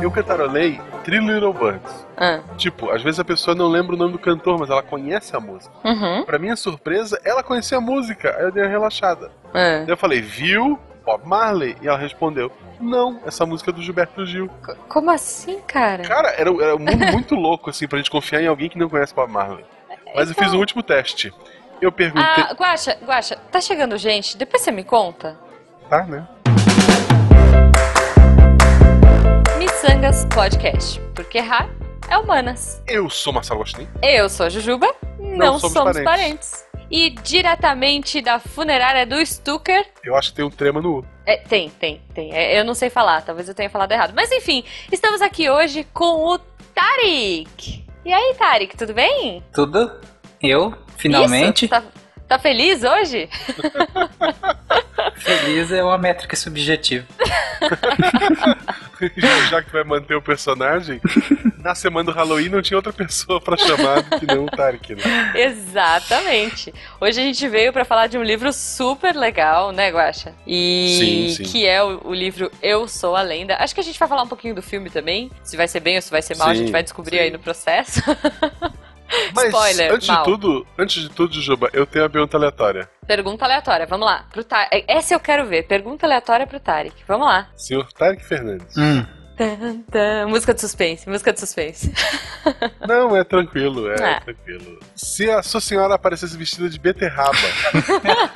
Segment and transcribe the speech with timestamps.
[0.00, 2.06] Eu cantarolei Three Little Birds.
[2.16, 2.40] Ah.
[2.56, 5.40] Tipo, às vezes a pessoa não lembra o nome do cantor, mas ela conhece a
[5.40, 5.74] música.
[5.84, 6.24] Uhum.
[6.24, 8.34] Pra minha surpresa, ela conhecia a música.
[8.36, 9.30] Aí eu dei uma relaxada.
[9.52, 9.84] Ah.
[9.86, 10.78] Eu falei, viu?
[11.04, 11.76] Bob Marley?
[11.80, 14.50] E ela respondeu, não, essa música é do Gilberto Gil.
[14.88, 16.02] Como assim, cara?
[16.02, 18.90] Cara, era, era um mundo muito louco, assim, pra gente confiar em alguém que não
[18.90, 19.64] conhece Bob Marley.
[20.14, 21.32] Mas eu fiz o último teste.
[21.80, 22.24] Eu perguntei.
[22.24, 24.36] Ah, Guaxa, Guaxa, tá chegando gente?
[24.36, 25.38] Depois você me conta.
[25.88, 26.26] Tá, né?
[29.58, 31.00] Missangas Podcast.
[31.14, 31.70] Porque errar
[32.10, 32.82] é humanas.
[32.86, 33.88] Eu sou Marcelo Agostinho.
[34.02, 36.04] Eu sou a Jujuba, não, somos somos, parentes.
[36.04, 36.68] parentes.
[36.90, 39.86] E diretamente da funerária do Stucker.
[40.02, 41.04] Eu acho que tem um trema no U.
[41.24, 42.32] É, tem, tem, tem.
[42.34, 44.14] É, eu não sei falar, talvez eu tenha falado errado.
[44.16, 46.38] Mas enfim, estamos aqui hoje com o
[46.74, 47.84] Tarik.
[48.04, 49.44] E aí, Tarik, tudo bem?
[49.52, 50.00] Tudo?
[50.42, 51.64] Eu, finalmente.
[51.64, 51.70] Isso?
[51.70, 51.82] Tá,
[52.28, 53.28] tá feliz hoje?
[55.16, 57.06] Feliz é uma métrica subjetiva.
[59.48, 61.00] Já que vai manter o personagem,
[61.58, 64.96] na semana do Halloween não tinha outra pessoa pra chamar do que não o Tarek,
[64.96, 65.32] né?
[65.36, 66.74] Exatamente.
[67.00, 70.34] Hoje a gente veio pra falar de um livro super legal, né, Guaxa?
[70.46, 71.50] E Sim, sim.
[71.50, 73.56] que é o, o livro Eu Sou a Lenda.
[73.60, 75.30] Acho que a gente vai falar um pouquinho do filme também.
[75.44, 77.22] Se vai ser bem ou se vai ser mal, a Sim, gente vai descobrir sim.
[77.22, 78.00] aí no processo.
[79.34, 80.18] Mas Spoiler, antes mal.
[80.18, 82.88] de tudo, antes de tudo, Juba, eu tenho uma pergunta aleatória.
[83.06, 84.24] Pergunta aleatória, vamos lá.
[84.32, 84.68] Pro Tar...
[84.86, 85.64] Essa eu quero ver.
[85.66, 86.94] Pergunta aleatória pro Tarek.
[87.06, 87.48] Vamos lá.
[87.56, 88.76] Senhor Tarek Fernandes.
[88.76, 89.04] Hum.
[89.36, 90.26] Tan, tan.
[90.26, 91.92] Música de suspense, música de suspense.
[92.88, 94.20] Não, é tranquilo, é Ah.
[94.20, 94.80] tranquilo.
[94.96, 97.38] Se a sua senhora aparecesse vestida de beterraba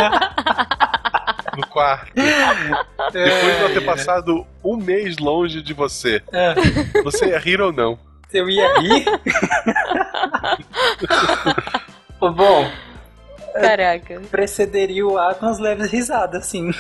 [1.56, 6.55] no quarto, depois de ela ter passado um mês longe de você, É,
[7.03, 7.99] você ia rir ou não?
[8.34, 9.05] Eu ia rir.
[12.19, 12.70] Bom,
[13.55, 14.20] Caraca.
[14.30, 16.70] precederia o ar com as leves risadas, sim.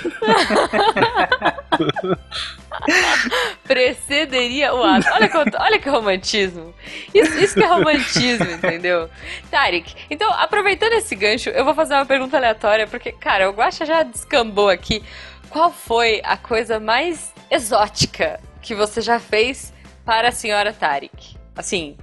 [3.64, 5.06] Precederia o ato.
[5.12, 6.74] Olha, quanto- olha que romantismo.
[7.14, 9.08] Isso, isso que é romantismo, entendeu?
[9.50, 13.84] Tarek, então, aproveitando esse gancho, eu vou fazer uma pergunta aleatória, porque, cara, o Guaxa
[13.84, 15.02] já descambou aqui.
[15.50, 19.72] Qual foi a coisa mais exótica que você já fez
[20.04, 21.36] para a senhora Tarek?
[21.56, 21.96] Assim,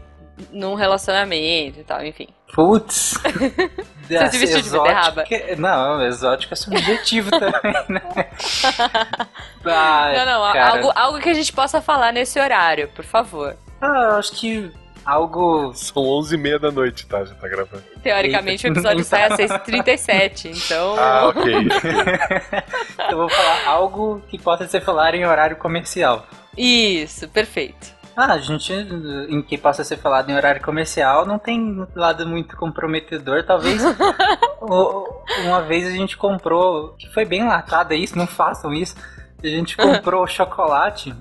[0.52, 2.28] num relacionamento e tal, enfim.
[2.54, 3.14] Putz.
[4.10, 5.24] Você se vestiu de beterraba?
[5.30, 8.02] Exótica- Não, exótico é subjetivo também, né?
[9.66, 10.70] Ai, não, não, cara.
[10.72, 13.56] algo, algo que a gente possa falar nesse horário, por favor.
[13.82, 14.72] Ah, eu acho que
[15.06, 17.24] algo São 11h30 da noite, tá?
[17.24, 17.84] Já tá gravando.
[18.02, 18.80] Teoricamente, o Eita.
[18.80, 20.96] episódio sai às 6h37, então.
[20.98, 21.54] Ah, ok.
[23.12, 26.26] Eu vou falar algo que possa ser falado em horário comercial.
[26.58, 27.99] Isso, perfeito.
[28.20, 28.74] Ah, a gente,
[29.30, 33.46] em que possa ser falado em horário comercial, não tem lado muito comprometedor.
[33.46, 33.82] Talvez
[34.60, 38.94] uma vez a gente comprou, que foi bem latado isso, não façam isso.
[39.42, 41.16] A gente comprou chocolate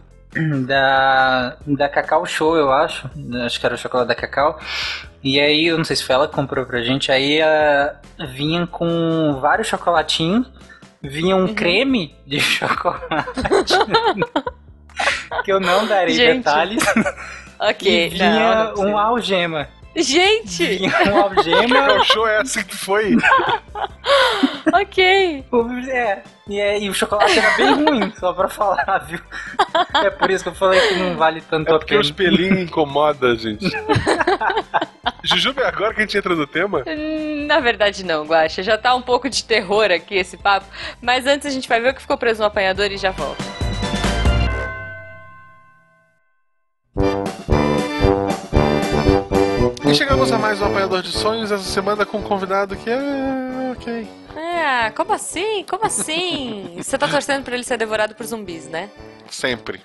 [0.67, 3.09] da, da Cacau Show, eu acho.
[3.45, 4.59] Acho que era o chocolate da Cacau.
[5.23, 7.13] E aí, eu não sei se foi ela que comprou pra gente.
[7.13, 7.95] Aí ah,
[8.35, 10.51] vinha com vários chocolatinhos.
[11.01, 13.05] Vinha um creme de chocolate.
[15.45, 16.83] que eu não darei Gente, detalhes.
[17.59, 18.07] Ok.
[18.07, 19.01] e vinha não, não um precisa.
[19.01, 19.69] algema.
[19.97, 20.65] Gente!
[20.77, 21.95] Vinha um algema.
[21.95, 23.17] o show é assim que foi.
[24.73, 25.45] ok.
[25.91, 29.19] É, e, é, e o chocolate era bem ruim, só pra falar, viu?
[30.05, 32.01] É por isso que eu falei que não vale tanto É a porque pena.
[32.01, 33.67] os pelinhos incomodam, gente.
[35.25, 36.85] Jujuba, é agora que a gente entra no tema?
[36.87, 38.63] Hum, Na verdade, não, Guaxa.
[38.63, 40.67] Já tá um pouco de terror aqui esse papo.
[41.03, 43.58] Mas antes a gente vai ver o que ficou preso no apanhador e já volta.
[49.91, 53.73] E chegamos a mais um Apanhador de Sonhos, essa semana com um convidado que é.
[53.73, 54.09] ok.
[54.37, 55.65] Ah, como assim?
[55.69, 56.75] Como assim?
[56.77, 58.91] Você tá torcendo pra ele ser devorado por zumbis, né?
[59.31, 59.81] Sempre.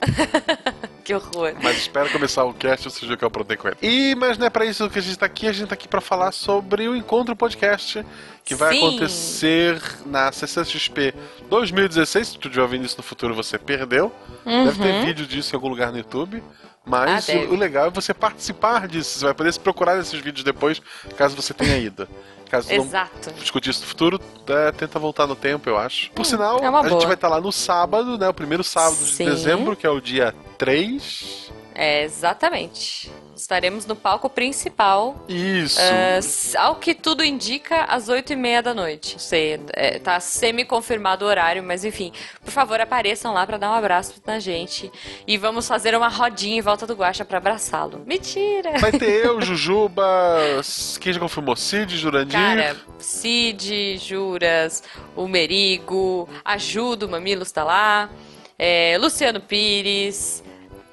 [1.04, 1.54] Que horror.
[1.60, 3.76] Mas espero começar o cast, ou seja, que eu aprontei com ele.
[3.82, 5.88] E, mas não é pra isso que a gente tá aqui, a gente tá aqui
[5.88, 8.06] pra falar sobre o Encontro Podcast,
[8.44, 8.86] que vai Sim.
[8.86, 11.12] acontecer na CCXP
[11.50, 12.28] 2016.
[12.28, 14.12] Se tu estiver ouvindo isso no futuro, você perdeu.
[14.44, 15.04] Deve ter Uhum.
[15.04, 16.40] vídeo disso em algum lugar no YouTube.
[16.84, 19.18] Mas Ah, o, o legal é você participar disso.
[19.18, 20.80] Você vai poder se procurar esses vídeos depois,
[21.16, 22.08] caso você tenha ido.
[22.50, 23.30] Caso não Exato.
[23.40, 26.10] discutir isso no futuro, é, tenta voltar no tempo, eu acho.
[26.10, 27.06] Por sinal, é a gente boa.
[27.06, 28.28] vai estar lá no sábado, né?
[28.28, 29.24] O primeiro sábado Sim.
[29.24, 31.50] de dezembro, que é o dia 3.
[31.74, 33.10] É, exatamente.
[33.34, 35.24] Estaremos no palco principal.
[35.28, 35.80] Isso.
[36.18, 39.14] s- ao que tudo indica, às oito e meia da noite.
[39.14, 42.12] Não sei, é, tá semi-confirmado o horário, mas enfim.
[42.44, 44.92] Por favor, apareçam lá pra dar um abraço na gente.
[45.26, 48.02] E vamos fazer uma rodinha em volta do Guaxa pra abraçá-lo.
[48.06, 48.78] Mentira!
[48.78, 50.04] Vai ter eu, Jujuba,
[51.00, 51.56] quem já confirmou?
[51.56, 52.32] Cid, Jurandir.
[52.38, 54.82] Cara, Cid, Juras,
[55.16, 58.10] o Merigo, a Ju do Mamilos tá lá,
[58.58, 60.44] é, Luciano Pires.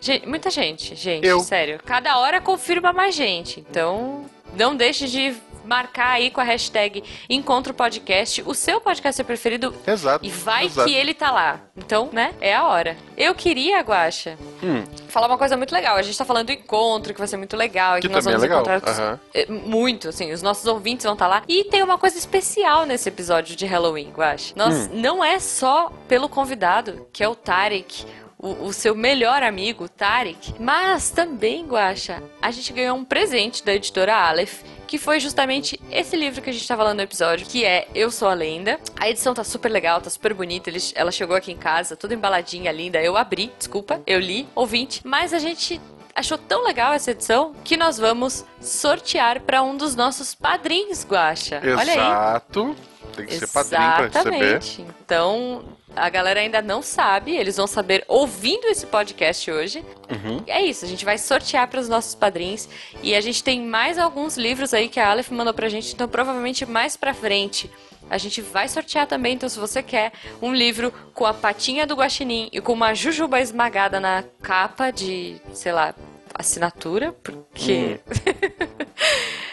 [0.02, 1.40] Gen- muita gente, gente, Eu.
[1.42, 1.80] sério.
[1.86, 3.60] Cada hora confirma mais gente.
[3.70, 4.26] Então,
[4.56, 5.36] não deixe de
[5.66, 9.72] marcar aí com a hashtag Encontro Podcast, o seu podcast preferido.
[9.86, 10.26] Exato.
[10.26, 10.88] E vai exato.
[10.90, 11.60] que ele tá lá.
[11.78, 12.34] Então, né?
[12.42, 12.98] É a hora.
[13.16, 15.96] Eu queria, Guaxa, Hum, falar uma coisa muito legal.
[15.96, 17.98] A gente tá falando do encontro, que vai ser muito legal.
[18.00, 18.62] E que que nós é vamos legal.
[18.64, 21.44] encontrar é, Muito, assim, os nossos ouvintes vão estar lá.
[21.48, 24.54] E tem uma coisa especial nesse episódio de Halloween, Guache.
[24.56, 24.90] Nós Hum.
[24.94, 28.06] não é só pelo convidado, que é o Tarek.
[28.42, 30.54] O, o seu melhor amigo, Tarek.
[30.58, 36.16] Mas também, Guaxa, a gente ganhou um presente da editora Aleph, que foi justamente esse
[36.16, 38.80] livro que a gente tá falando no episódio, que é Eu Sou a Lenda.
[38.98, 40.70] A edição tá super legal, tá super bonita.
[40.70, 43.02] Eles- ela chegou aqui em casa, toda embaladinha, linda.
[43.02, 45.02] Eu abri, desculpa, eu li, ouvinte.
[45.04, 45.80] Mas a gente
[46.16, 51.60] achou tão legal essa edição que nós vamos sortear para um dos nossos padrinhos, Guaxa.
[51.62, 52.00] Olha aí.
[52.00, 52.76] Exato.
[53.18, 54.36] Tem que ser padrinho pra receber.
[54.36, 54.86] Exatamente.
[55.04, 55.64] Então,
[56.00, 59.86] a galera ainda não sabe, eles vão saber ouvindo esse podcast hoje.
[60.10, 60.42] Uhum.
[60.48, 62.68] É isso, a gente vai sortear para os nossos padrinhos
[63.04, 66.08] e a gente tem mais alguns livros aí que a Aleph mandou pra gente, então
[66.08, 67.70] provavelmente mais pra frente
[68.10, 70.12] a gente vai sortear também, então se você quer
[70.42, 75.40] um livro com a patinha do guaxinim e com uma jujuba esmagada na capa de,
[75.54, 75.94] sei lá,
[76.34, 78.00] assinatura, porque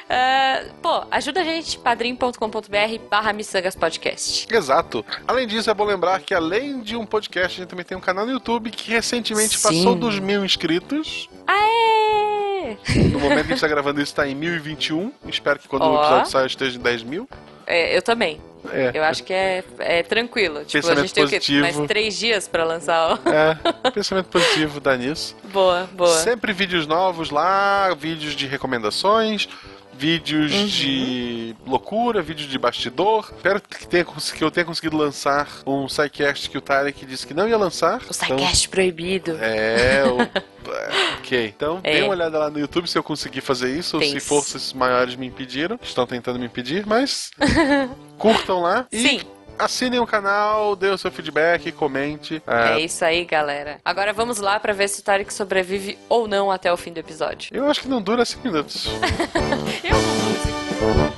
[0.08, 2.30] Ah, pô, ajuda a gente, padrim.com.br
[3.10, 3.34] barra
[3.78, 4.46] Podcast.
[4.54, 5.04] Exato.
[5.26, 8.00] Além disso, é bom lembrar que além de um podcast, a gente também tem um
[8.00, 9.62] canal no YouTube que recentemente Sim.
[9.62, 11.28] passou dos mil inscritos.
[11.46, 12.76] Aê!
[13.12, 15.12] No momento que a gente está gravando isso, está em 1021.
[15.28, 16.00] Espero que quando o Ó.
[16.00, 17.28] episódio saia esteja em 10 mil.
[17.66, 18.40] É, eu também.
[18.72, 18.92] É.
[18.94, 20.64] Eu acho que é, é tranquilo.
[20.64, 21.36] Tipo, a Pensamento gente tem o quê?
[21.36, 21.60] positivo.
[21.62, 23.12] Mais três dias pra lançar.
[23.12, 23.30] ó.
[23.30, 25.36] É, pensamento positivo dá nisso.
[25.52, 26.16] Boa, boa.
[26.18, 29.48] Sempre vídeos novos lá, vídeos de recomendações,
[29.98, 30.66] vídeos Uhum.
[30.66, 33.30] de loucura, vídeos de bastidor.
[33.36, 37.34] Espero que, tenha, que eu tenha conseguido lançar um sidecast que o Tarek disse que
[37.34, 38.00] não ia lançar.
[38.08, 39.36] O SciCast proibido.
[39.40, 40.20] É, o...
[40.70, 41.46] é, ok.
[41.56, 41.94] Então, É.
[41.94, 44.72] dê uma olhada lá no YouTube se eu conseguir fazer isso, ou Tem se forças
[44.72, 45.78] maiores me impediram.
[45.82, 47.30] Estão tentando me impedir, mas
[48.18, 48.86] curtam lá.
[48.92, 49.20] E Sim,
[49.58, 52.42] assinem o canal, dê o seu feedback, comente.
[52.46, 53.78] é É, isso aí, galera.
[53.84, 56.98] Agora vamos lá pra ver se o Tarek sobrevive ou não até o fim do
[56.98, 57.56] episódio.
[57.56, 58.86] eu acho que não dura 5 minutos.
[59.84, 59.96] Eu
[60.94, 61.16] não.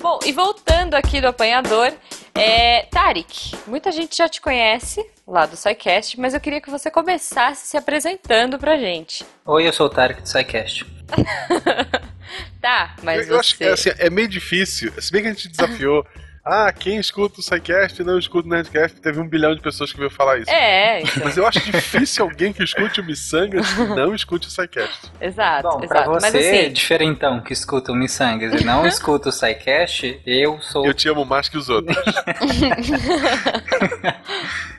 [0.00, 1.92] Bom, e voltando aqui do apanhador,
[2.36, 6.90] é, Tarek, muita gente já te conhece lá do SciCast, mas eu queria que você
[6.90, 9.24] começasse se apresentando pra gente.
[9.44, 10.86] Oi, eu sou o Tarek do SciCast.
[12.60, 13.90] Tá, mas eu, eu acho que você...
[13.90, 14.90] assim, é meio difícil.
[14.98, 16.04] Se bem que a gente desafiou.
[16.46, 19.90] Ah, quem escuta o SciCast e não escuta o Nerdcast, teve um bilhão de pessoas
[19.90, 20.50] que veio falar isso.
[20.50, 24.50] É, então, Mas eu acho difícil alguém que escute o Missangas e não escute o
[24.50, 25.10] SciCast.
[25.20, 26.10] exato, Bom, pra exato.
[26.10, 30.84] você, Mas assim, diferentão, que escuta o Missangas e não escuta o SciCast, eu sou.
[30.84, 31.96] Eu te amo mais que os outros.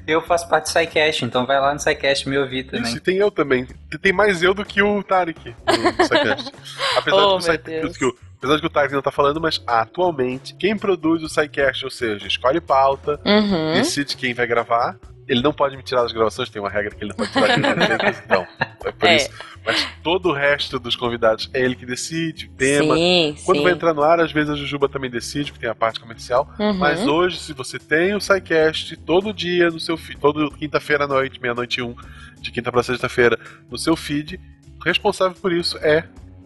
[0.08, 2.96] Eu faço parte do SciCast, então vai lá no SciCast me ouvir Isso, também.
[2.96, 3.68] e tem eu também.
[4.02, 6.52] Tem mais eu do que o Tarek no SciCast.
[6.98, 10.54] Apesar, Oh, de que o- apesar de que o Tarek não tá falando, mas atualmente,
[10.56, 13.74] quem produz o SciCast, ou seja, escolhe pauta, uhum.
[13.74, 14.96] decide quem vai gravar.
[15.28, 17.48] Ele não pode me tirar das gravações, tem uma regra que ele não pode tirar
[17.58, 18.48] das gravações, então.
[18.86, 19.16] É por É.
[19.16, 19.30] isso.
[19.66, 22.94] Mas todo o resto dos convidados é ele que decide, o tema.
[22.96, 23.64] Sim, Quando sim.
[23.64, 26.48] vai entrar no ar, às vezes a Jujuba também decide, porque tem a parte comercial.
[26.60, 26.74] Uhum.
[26.74, 31.08] Mas hoje, se você tem o SciCast todo dia no seu feed, todo quinta-feira à
[31.08, 31.96] noite, meia-noite e um,
[32.40, 33.40] de quinta pra sexta-feira,
[33.72, 34.40] no seu feed,
[34.80, 36.04] o responsável por isso é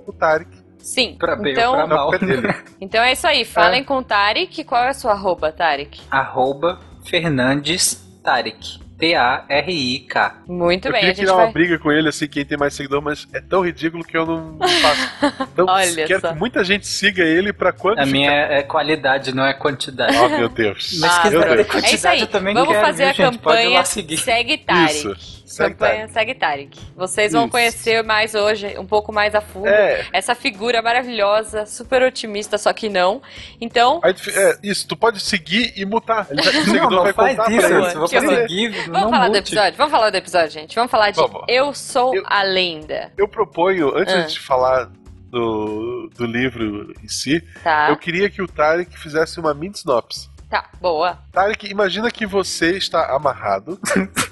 [0.08, 0.50] o Tarek.
[0.78, 1.18] Sim.
[1.20, 2.12] Pra bem ou então, pra Na mal.
[2.80, 3.44] então é isso aí.
[3.44, 4.64] Falem com o Tarek.
[4.64, 6.00] Qual é a sua arroba, Tarek?
[6.10, 8.80] Arroba Fernandes Tarek.
[9.00, 10.42] T-A-R-I-K.
[10.46, 11.54] Muito eu bem, queria a gente criar uma vai.
[11.54, 14.58] briga com ele, assim, quem tem mais seguidor, mas é tão ridículo que eu não,
[14.60, 15.46] faço.
[15.54, 16.34] Então, Olha quero só.
[16.34, 20.18] que muita gente siga ele pra quando A minha é qualidade, não é quantidade.
[20.18, 20.98] Oh, meu Deus.
[21.00, 21.68] Mas Ah, se quiser meu Deus.
[21.68, 22.20] quantidade, É isso aí.
[22.22, 23.38] eu também Vamos quero, fazer viu, a gente?
[23.40, 24.18] Pode ir campanha lá seguir.
[24.18, 24.94] Segue Tarek.
[24.98, 25.39] Isso.
[25.50, 26.80] Segue campanha Segue Tarek.
[26.96, 27.52] Vocês vão Isso.
[27.52, 30.06] conhecer mais hoje, um pouco mais a fundo, É.
[30.14, 33.22] essa figura maravilhosa, super otimista, só que não.
[33.60, 36.28] Então, Aí, é, isso, tu pode seguir e mutar.
[36.30, 38.30] Ele vai- Não, não vai faz contar isso, pra vou Que horror.
[38.30, 38.70] conseguir.
[38.70, 39.40] vamos não falar do mute.
[39.40, 39.78] episódio?
[39.78, 40.76] Vamos falar do episódio, gente.
[40.76, 41.44] Vamos falar de Vamos.
[41.48, 43.12] Eu Sou Eu- a Lenda.
[43.18, 44.22] Eu proponho, antes Ah.
[44.22, 44.90] de falar
[45.32, 50.28] do, do livro em si, Tá, eu queria que o Tarek fizesse uma mini sinopse.
[50.50, 51.20] tá, boa.
[51.32, 53.80] Tarek, imagina que você está amarrado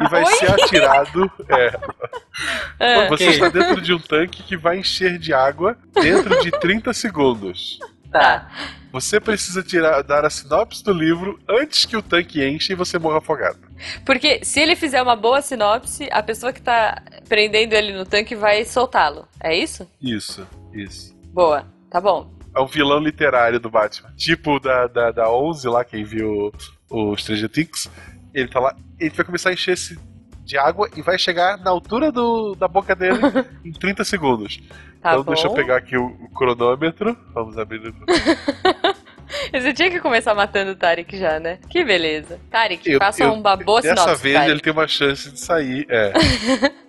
[0.00, 0.32] e vai Oi?
[0.36, 1.30] ser atirado.
[1.48, 3.28] É, Ah, você ok.
[3.28, 7.78] está dentro de um tanque que vai encher de água dentro de 30 segundos.
[8.12, 8.50] Tá.
[8.92, 12.98] Você precisa tirar, dar a sinopse do livro antes que o tanque enche e você
[12.98, 13.58] morra afogado.
[14.04, 18.34] Porque se ele fizer uma boa sinopse, a pessoa que tá prendendo ele no tanque
[18.34, 19.26] vai soltá-lo.
[19.40, 19.86] É isso?
[20.00, 21.14] Isso, isso.
[21.32, 22.30] Boa, tá bom.
[22.54, 24.10] É um vilão literário do Batman.
[24.16, 26.50] Tipo da, da, da 11 lá, quem viu
[26.88, 27.90] o Stranger Things.
[28.38, 29.98] Ele tá lá, ele vai começar a encher esse
[30.44, 33.18] de água e vai chegar na altura do, da boca dele
[33.64, 34.58] em 30 segundos.
[35.02, 35.32] Tá então bom.
[35.32, 37.16] deixa eu pegar aqui o, o cronômetro.
[37.34, 37.92] Vamos abrir o
[39.52, 41.58] Você tinha que começar matando o Tarek já, né?
[41.68, 42.38] Que beleza.
[42.50, 44.22] Tarek, Eu- faça eu- uma boa Dessa sinopse.
[44.22, 44.50] vez Tarek.
[44.52, 45.86] ele tem uma chance de sair.
[45.88, 46.12] É.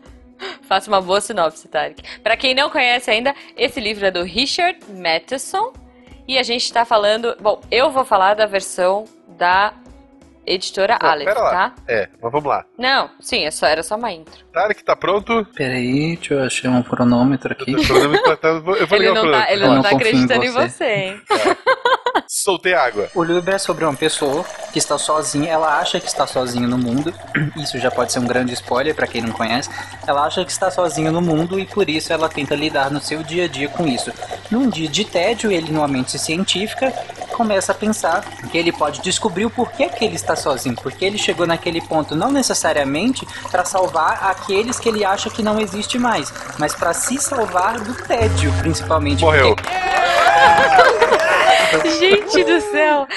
[0.68, 2.04] Faça uma boa sinopse, Tarek.
[2.22, 5.74] Pra quem não conhece ainda, esse livro é do Richard Matheson.
[6.28, 7.36] E a gente tá falando.
[7.42, 9.06] Bom, eu vou falar da versão
[9.38, 9.74] da
[10.48, 11.52] editora Não, Aleph, pera lá.
[11.52, 11.76] tá?
[11.88, 12.66] É, mas vamos lá.
[12.78, 14.46] Não, sim, é só, era só uma intro.
[14.54, 15.46] Tarek tá pronto?
[15.56, 17.76] Peraí, deixa eu achar um cronômetro aqui.
[17.76, 20.24] O cronômetro tá- Eu vou Ele não tá, ele Eu não não tá confio em
[20.24, 20.70] acreditando em você.
[20.70, 21.22] você, hein?
[22.28, 23.10] Soltei água.
[23.16, 26.78] O livro é sobre uma pessoa que está sozinha, ela acha que está sozinha no
[26.78, 27.14] mundo.
[27.56, 29.70] Isso já pode ser um grande spoiler pra quem não conhece.
[30.06, 33.24] Ela acha que está sozinha no mundo e por isso ela tenta lidar no seu
[33.24, 34.12] dia a dia com isso.
[34.52, 36.92] Num dia de tédio, ele, numa mente científica,
[37.38, 41.20] começa a pensar que ele pode descobrir o porquê que ele está sozinho, porque ele
[41.20, 46.34] chegou naquele ponto não necessariamente para salvar aqueles que ele acha que não existe mais,
[46.58, 49.24] mas para se salvar do tédio, principalmente.
[49.24, 49.56] Morreu.
[49.56, 49.78] porque-
[52.00, 53.08] Gente do céu!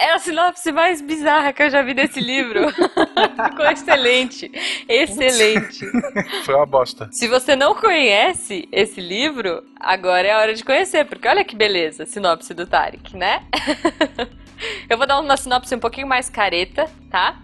[0.00, 2.72] É, a sinopse mais bizarra que eu já vi desse livro.
[2.72, 4.50] Ficou excelente.
[4.88, 5.84] Excelente.
[6.42, 7.06] Foi uma bosta.
[7.12, 11.54] Se você não conhece esse livro, agora é a hora de conhecer, porque olha que
[11.54, 13.44] beleza, sinopse do Tarek, né?
[14.88, 17.38] eu vou dar uma sinopse um pouquinho mais careta, tá?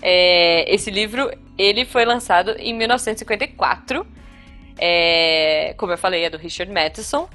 [0.00, 1.28] É, esse livro,
[1.58, 4.06] ele foi lançado em 1954.
[4.78, 7.28] É, como eu falei, é do Richard Matheson.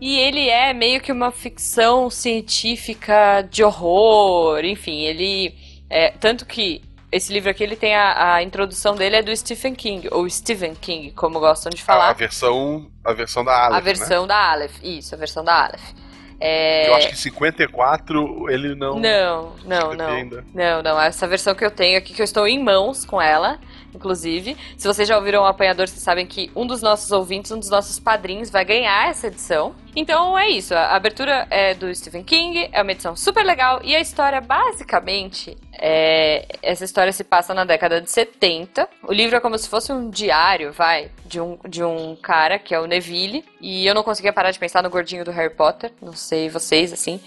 [0.00, 5.54] E ele é meio que uma ficção científica de horror, enfim, ele...
[5.88, 9.74] é, tanto que esse livro aqui, ele tem a, a introdução dele é do Stephen
[9.74, 12.12] King, ou Stephen King, como gostam de A, a falar.
[12.12, 15.92] versão, a versão da Aleph, a versão da Aleph, isso, a versão da Aleph.
[15.94, 16.06] né?
[16.38, 18.98] É, Eu acho que 54 ele não.
[18.98, 20.08] Não, não, não.
[20.08, 20.44] ainda.
[20.54, 21.00] Não, não.
[21.00, 23.58] Essa versão que eu tenho aqui, que eu estou em mãos com ela,
[23.96, 24.56] inclusive.
[24.76, 27.70] Se vocês já ouviram o apanhador, vocês sabem que um dos nossos ouvintes, um dos
[27.70, 29.74] nossos padrinhos, vai ganhar essa edição.
[29.96, 30.74] Então é isso.
[30.74, 33.80] A abertura é do Stephen King, é uma edição super legal.
[33.82, 36.46] E a história, basicamente, é...
[36.62, 38.88] essa história se passa na década de 70.
[39.02, 42.74] O livro é como se fosse um diário, vai, de um, de um cara que
[42.74, 43.44] é o Neville.
[43.60, 45.90] E eu não conseguia parar de pensar no gordinho do Harry Potter.
[46.00, 47.18] Não sei vocês, assim.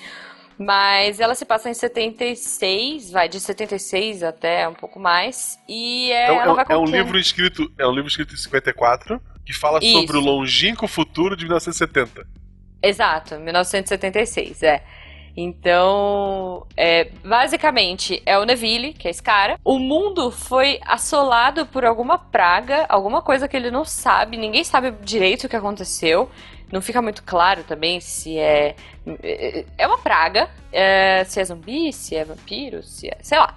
[0.60, 5.58] Mas ela se passa em 76, vai de 76 até um pouco mais.
[5.70, 7.72] E é, ela é, vai é um livro escrito.
[7.78, 10.02] É um livro escrito em 54 que fala Isso.
[10.02, 12.28] sobre o longínquo futuro de 1970.
[12.84, 14.84] Exato, 1976, é.
[15.36, 19.58] Então, é, basicamente, é o Neville, que é esse cara.
[19.64, 24.92] O mundo foi assolado por alguma praga, alguma coisa que ele não sabe, ninguém sabe
[25.02, 26.30] direito o que aconteceu.
[26.72, 28.76] Não fica muito claro também se é.
[29.78, 33.18] É uma praga, é, se é zumbi, se é vampiro, se é.
[33.22, 33.56] sei lá.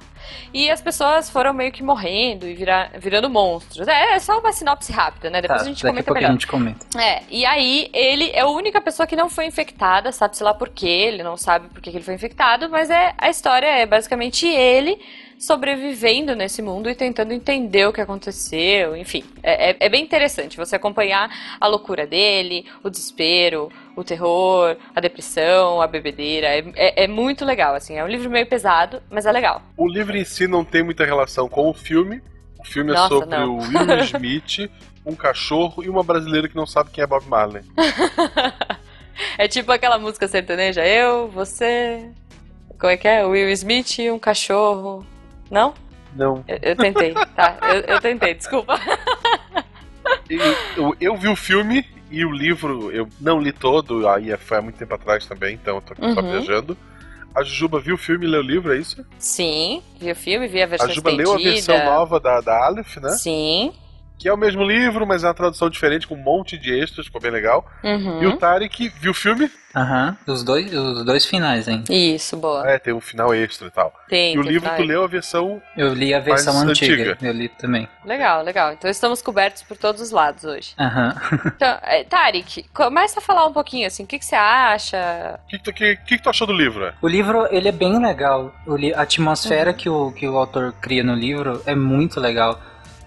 [0.55, 3.87] E as pessoas foram meio que morrendo e vira- virando monstros.
[3.87, 5.43] É, é só uma sinopse rápida, né?
[5.43, 6.29] Depois Tá, a gente a comenta pouco melhor.
[6.31, 6.87] a gente comenta.
[6.99, 10.71] É, e aí ele é a única pessoa que não foi infectada, sabe-se lá por
[10.71, 13.85] quê, ele não sabe por que que ele foi infectado, mas é a história é
[13.85, 14.99] basicamente ele
[15.43, 19.25] sobrevivendo nesse mundo e tentando entender o que aconteceu, enfim.
[19.43, 21.29] É, é- é bem interessante você acompanhar
[21.61, 26.47] a loucura dele, o desespero, o terror, a depressão, a bebedeira.
[26.47, 27.99] É, é- é muito legal, assim.
[27.99, 29.61] É um livro meio pesado, mas é legal.
[29.77, 32.23] O livro em si não tem muita relação com o filme.
[32.61, 33.57] O filme é Nossa, sobre não.
[33.57, 34.71] o Will Smith,
[35.05, 37.63] um cachorro e uma brasileira que não sabe quem é Bob Marley.
[39.37, 42.09] É tipo aquela música sertaneja, eu, você.
[42.79, 43.25] Como é que é?
[43.27, 45.07] Will Smith, um cachorro.
[45.53, 45.73] Não?
[46.17, 46.43] Não.
[46.49, 47.59] Eu, eu tentei, tá?
[47.63, 48.81] Eu, eu tentei, desculpa.
[50.77, 54.63] Eu, eu vi o filme e o livro eu não li todo, aí foi há
[54.63, 56.31] muito tempo atrás também, então eu tô aqui só Uhum.
[56.31, 56.77] viajando.
[57.35, 59.05] A Jujuba viu o filme e leu o livro, é isso?
[59.19, 61.31] Sim, vi o filme, vi a A versão Jujuba estendida.
[61.31, 63.11] leu a versão nova da, da Aleph, né?
[63.11, 63.73] Sim.
[64.23, 67.07] Que é o mesmo livro, mas é uma tradução diferente, com um monte de extras,
[67.07, 67.67] ficou bem legal.
[67.83, 68.23] Uhum.
[68.23, 70.15] E o Tarek viu o filme, Aham.
[70.27, 71.83] Os dois, os dois finais, hein?
[71.89, 72.69] Isso, boa.
[72.71, 73.91] é, tem um final extra e tal.
[74.07, 75.63] Tem, e o livro tu leu a versão.
[75.75, 77.13] Eu li a versão Mais antiga.
[77.13, 77.19] antiga.
[77.27, 77.89] Eu li também.
[78.05, 78.73] Legal, legal.
[78.75, 80.75] Então estamos cobertos por todos os lados hoje.
[80.79, 81.15] Aham.
[81.47, 85.41] Então, é, Tarek, começa a falar um pouquinho assim, o que, que você acha?
[85.43, 86.93] O que, que, tu- que, que tu achou do livro?
[87.01, 88.55] O livro, ele é bem legal.
[88.67, 92.61] O li- a atmosfera que, o, que o autor cria no livro é muito legal.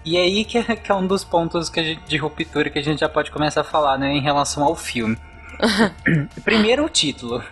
[0.06, 2.70] E é aí que é, que é um dos pontos que a gente- de ruptura
[2.70, 5.18] que a gente já pode começar a falar, né, em relação ao filme.
[6.44, 7.42] Primeiro o título.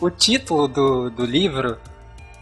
[0.00, 1.78] o título do, do livro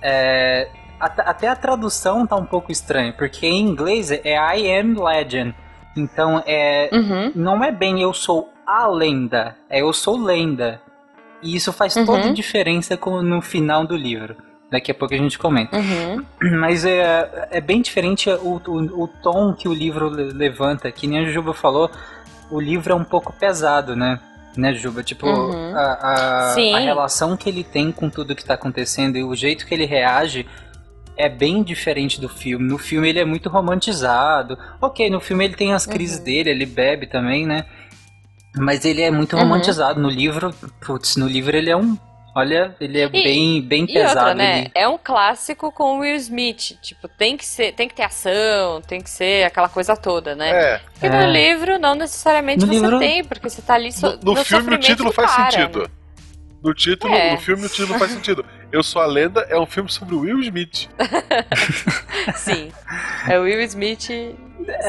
[0.00, 0.68] é.
[1.00, 5.54] at- Até a tradução tá um pouco estranha, porque em inglês é I am legend.
[5.96, 6.88] Então é.
[6.92, 7.32] Uhum.
[7.34, 10.80] Não é bem eu sou a lenda, é eu sou lenda.
[11.42, 12.06] E isso faz Uhum.
[12.06, 14.36] toda a diferença com- no final do livro.
[14.72, 15.76] Daqui a pouco a gente comenta.
[15.76, 16.24] Uhum.
[16.58, 20.90] Mas é, é bem diferente o, o, o tom que o livro le- levanta.
[20.90, 21.90] Que nem a Juba falou,
[22.50, 24.18] o livro é um pouco pesado, né?
[24.56, 25.02] Né, Juba?
[25.02, 25.76] Tipo, Uhum.
[25.76, 29.66] a, a, a relação que ele tem com tudo que tá acontecendo e o jeito
[29.66, 30.46] que ele reage
[31.16, 32.66] é bem diferente do filme.
[32.66, 34.58] No filme ele é muito romantizado.
[34.80, 36.24] Ok, no filme ele tem as crises Uhum.
[36.24, 37.66] dele, ele bebe também, né?
[38.56, 39.42] Mas ele é muito Uhum.
[39.42, 40.00] romantizado.
[40.00, 40.50] No livro,
[40.84, 41.96] putz, no livro ele é um.
[42.34, 44.18] Olha, ele é bem, bem E pesado.
[44.20, 44.58] outra, né?
[44.60, 46.78] ele- É um clássico com o Will Smith.
[46.80, 50.50] Tipo, tem que ser, tem que ter ação, tem que ser aquela coisa toda, né?
[50.50, 51.26] É, Porque É.
[51.26, 54.44] no livro não necessariamente No você livro- tem, porque você tá ali so, no, no
[54.44, 55.80] filme o título faz cara, sentido.
[55.82, 55.86] né?
[56.64, 57.32] No título, É.
[57.32, 58.44] no filme o título faz sentido.
[58.70, 60.88] Eu Sou a Lenda é um filme sobre o Will Smith.
[62.36, 62.70] Sim.
[63.28, 64.08] É o Will Smith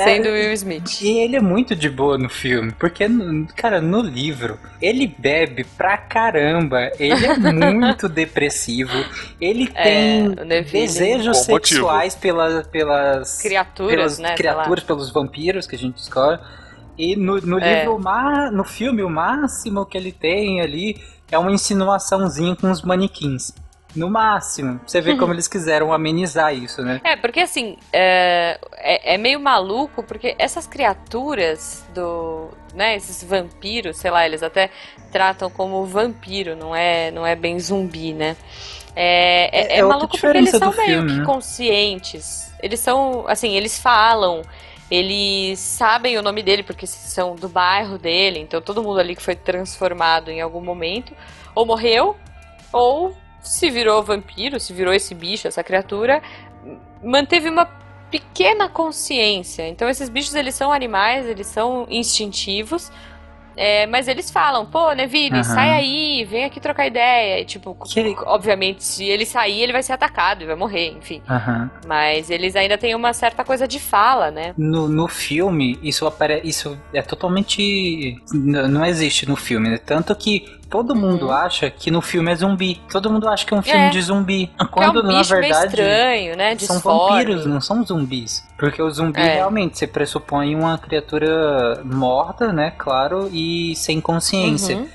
[0.04, 1.02] sendo Will Smith.
[1.02, 5.64] E ele é muito de boa no filme, porque, no- cara, no livro, ele bebe
[5.78, 8.94] pra caramba, ele é muito depressivo,
[9.40, 10.86] ele É, tem Neville.
[10.88, 11.60] desejos motivo.
[11.76, 14.36] sexuais pela, pelas Criaturas, pelas né?
[14.36, 16.40] criaturas, pelos vampiros que a gente descobre.
[16.98, 17.80] E no, no É.
[17.80, 21.02] livro, o ma- no filme, o máximo que ele tem ali
[21.32, 23.52] é uma insinuaçãozinha com os manequins.
[23.96, 24.80] No máximo.
[24.86, 27.00] Você vê como eles quiseram amenizar isso, né?
[27.04, 32.50] É, porque assim, é, é, é meio maluco, porque essas criaturas do.
[32.74, 34.70] né, esses vampiros, sei lá, eles até
[35.12, 38.36] tratam como vampiro, não é, não é bem zumbi, né?
[38.96, 41.26] É, é, É- é é maluco porque eles são meio filme, que né?
[41.26, 42.52] conscientes.
[42.62, 44.42] Eles são, assim, eles falam,
[44.90, 49.22] eles sabem o nome dele porque são do bairro dele, então todo mundo ali que
[49.22, 51.14] foi transformado em algum momento,
[51.56, 52.16] ou morreu,
[52.72, 56.22] ou se virou vampiro, se virou esse bicho, essa criatura,
[57.04, 57.66] manteve uma
[58.10, 59.68] pequena consciência.
[59.68, 62.92] Então esses bichos eles são animais, eles são instintivos.
[63.56, 65.44] é, mas eles falam, pô, Neville, Aham.
[65.44, 67.40] sai aí, vem aqui trocar ideia.
[67.40, 71.22] E, tipo, Que- obviamente, se ele sair, ele vai ser atacado e vai morrer, enfim.
[71.30, 71.70] Aham.
[71.86, 74.56] Mas eles ainda têm uma certa coisa de fala, né?
[74.58, 76.42] No, no filme, isso apare...
[76.44, 78.18] isso é totalmente.
[78.34, 79.78] Não existe no filme, né?
[79.78, 81.32] Tanto que todo mundo Uhum.
[81.32, 82.82] acha que no filme é zumbi.
[82.92, 83.90] Todo mundo acha que é um filme É.
[83.92, 84.48] de zumbi.
[84.48, 85.66] Que é Quando um na verdade.
[85.68, 86.58] estranho, né?
[86.58, 87.10] São Disforme.
[87.24, 88.44] vampiros, não são zumbis.
[88.58, 89.36] Porque o zumbi É.
[89.36, 92.72] realmente você pressupõe uma criatura morta, né?
[92.76, 94.78] Claro, e sem consciência.
[94.78, 94.88] Uhum.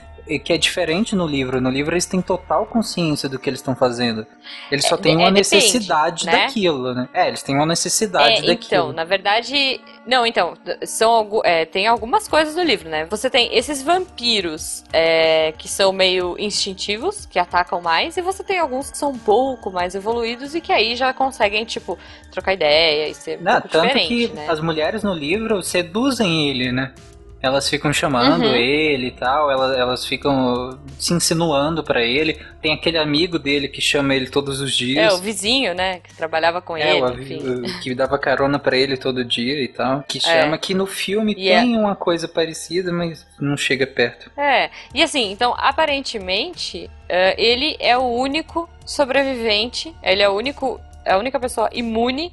[0.45, 1.61] Que é diferente no livro.
[1.61, 4.27] No livro eles têm total consciência do que eles estão fazendo.
[4.71, 6.33] Eles só É, têm é, uma depende, necessidade né?
[6.33, 7.09] daquilo, né?
[7.15, 8.59] É, eles têm uma necessidade É, daquilo.
[8.67, 9.81] então, na verdade.
[10.07, 13.07] Não, então, são é, tem algumas coisas no livro, né?
[13.07, 18.59] Você tem esses vampiros é, que são meio instintivos, que atacam mais, e você tem
[18.59, 21.99] alguns que são um pouco mais evoluídos e que aí já conseguem, tipo,
[22.31, 24.47] trocar ideia e ser um Não, pouco tanto que né?
[24.49, 26.93] as mulheres no livro seduzem ele, né?
[27.41, 28.55] Elas ficam chamando Uhum.
[28.55, 32.37] ele e tal, elas, elas ficam se insinuando pra ele.
[32.61, 35.15] Tem aquele amigo dele que chama ele todos os É, dias.
[35.15, 36.01] o vizinho, né?
[36.01, 37.63] Que trabalhava com É, ele, o enfim.
[37.81, 40.03] que dava carona pra ele todo dia e tal.
[40.09, 40.21] Que É.
[40.21, 44.31] chama que no filme E é- tem uma coisa parecida, mas não chega perto.
[44.37, 50.81] É, e assim, então, aparentemente, eh, ele é o único sobrevivente, ele é o único,
[51.05, 52.33] é a única pessoa imune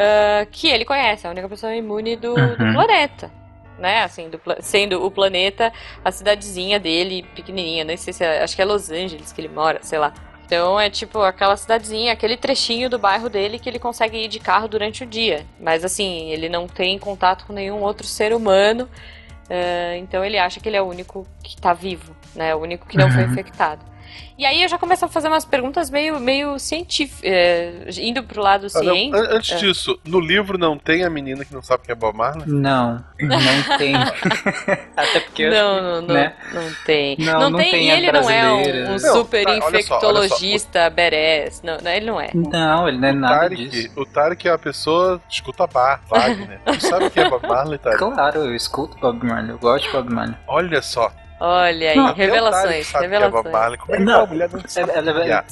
[0.00, 2.72] eh, que ele conhece, a única pessoa imune do, do Uhum.
[2.72, 3.32] planeta.
[3.78, 5.72] Né, assim, do sendo o planeta
[6.04, 9.48] a cidadezinha dele, pequenininha, nem sei se é, acho que é Los Angeles que ele
[9.48, 10.12] mora, sei lá.
[10.44, 14.40] Então é tipo aquela cidadezinha, aquele trechinho do bairro dele que ele consegue ir de
[14.40, 15.46] carro durante o dia.
[15.60, 18.88] Mas assim, ele não tem contato com nenhum outro ser humano.
[19.50, 22.54] eh, então ele acha que ele é o único que tá vivo, né?
[22.54, 23.30] O único que não foi Uhum.
[23.30, 23.82] infectado.
[24.36, 28.40] E aí eu já começo a fazer umas perguntas meio, meio científicas, é, indo pro
[28.40, 29.20] lado Ah, não, ciência.
[29.20, 29.56] an- antes É.
[29.56, 32.44] disso, no livro não tem a menina que não sabe quem é Bob Marley?
[32.46, 33.94] Não, não tem.
[34.96, 36.34] Até porque Não, não, não, né?
[36.52, 37.16] não tem.
[37.18, 39.50] Não, Não, não tem, tem e a ele não é um, um Não, super tá,
[39.50, 39.96] olha só, olha só.
[39.96, 41.62] infectologista badass.
[41.62, 42.30] Não, não, ele não é.
[42.34, 43.90] Não, ele não é O nada Tarek, disso.
[43.96, 46.60] o Tarek é uma pessoa que escuta bar, Wagner.
[46.64, 47.98] Tu sabe quem é Bob Marley, Tarek?
[48.14, 50.36] Claro, eu escuto Bob Marley, eu gosto de Bob Marley.
[50.46, 51.10] Olha só.
[51.40, 53.52] Olha aí, Não, revelações, quem é Bob revelações.
[53.52, 53.78] Marley.
[53.78, 54.18] Como é que Não.
[54.18, 55.44] uma mulher não sabe Ela, ela- é?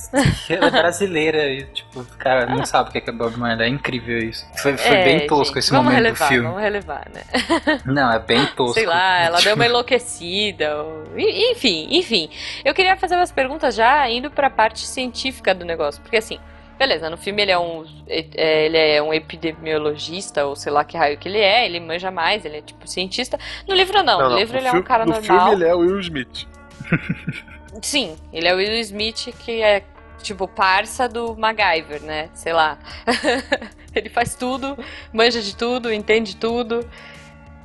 [0.54, 3.36] ela é brasileira e, tipo, o cara não sabe o que é que é Bob
[3.38, 3.66] Marley.
[3.66, 4.44] É incrível isso.
[4.56, 6.48] Foi, foi É, bem tosco gente, esse vamos momento relevar, do filme.
[6.48, 7.22] Vamos relevar, né?
[7.86, 8.74] Não, é bem tosco.
[8.74, 10.76] Sei lá, ela deu uma enlouquecida.
[10.82, 12.30] ou- Enfim, enfim.
[12.64, 16.02] Eu queria fazer umas perguntas já indo pra parte científica do negócio.
[16.02, 16.38] Porque assim,
[16.78, 17.84] beleza, no filme ele é um.
[18.08, 22.10] é, Ele é um epidemiologista, ou sei lá que raio que ele é, ele manja
[22.10, 23.38] mais, ele é tipo cientista.
[23.66, 25.46] No livro não, no livro no ele é um cara no normal.
[25.48, 26.46] filme ele é o Will Smith.
[27.82, 29.82] Sim, ele é o Will Smith que é
[30.22, 32.28] tipo parça do MacGyver, né?
[32.34, 32.78] Sei lá.
[33.94, 34.76] ele faz tudo,
[35.12, 36.88] manja de tudo, entende tudo.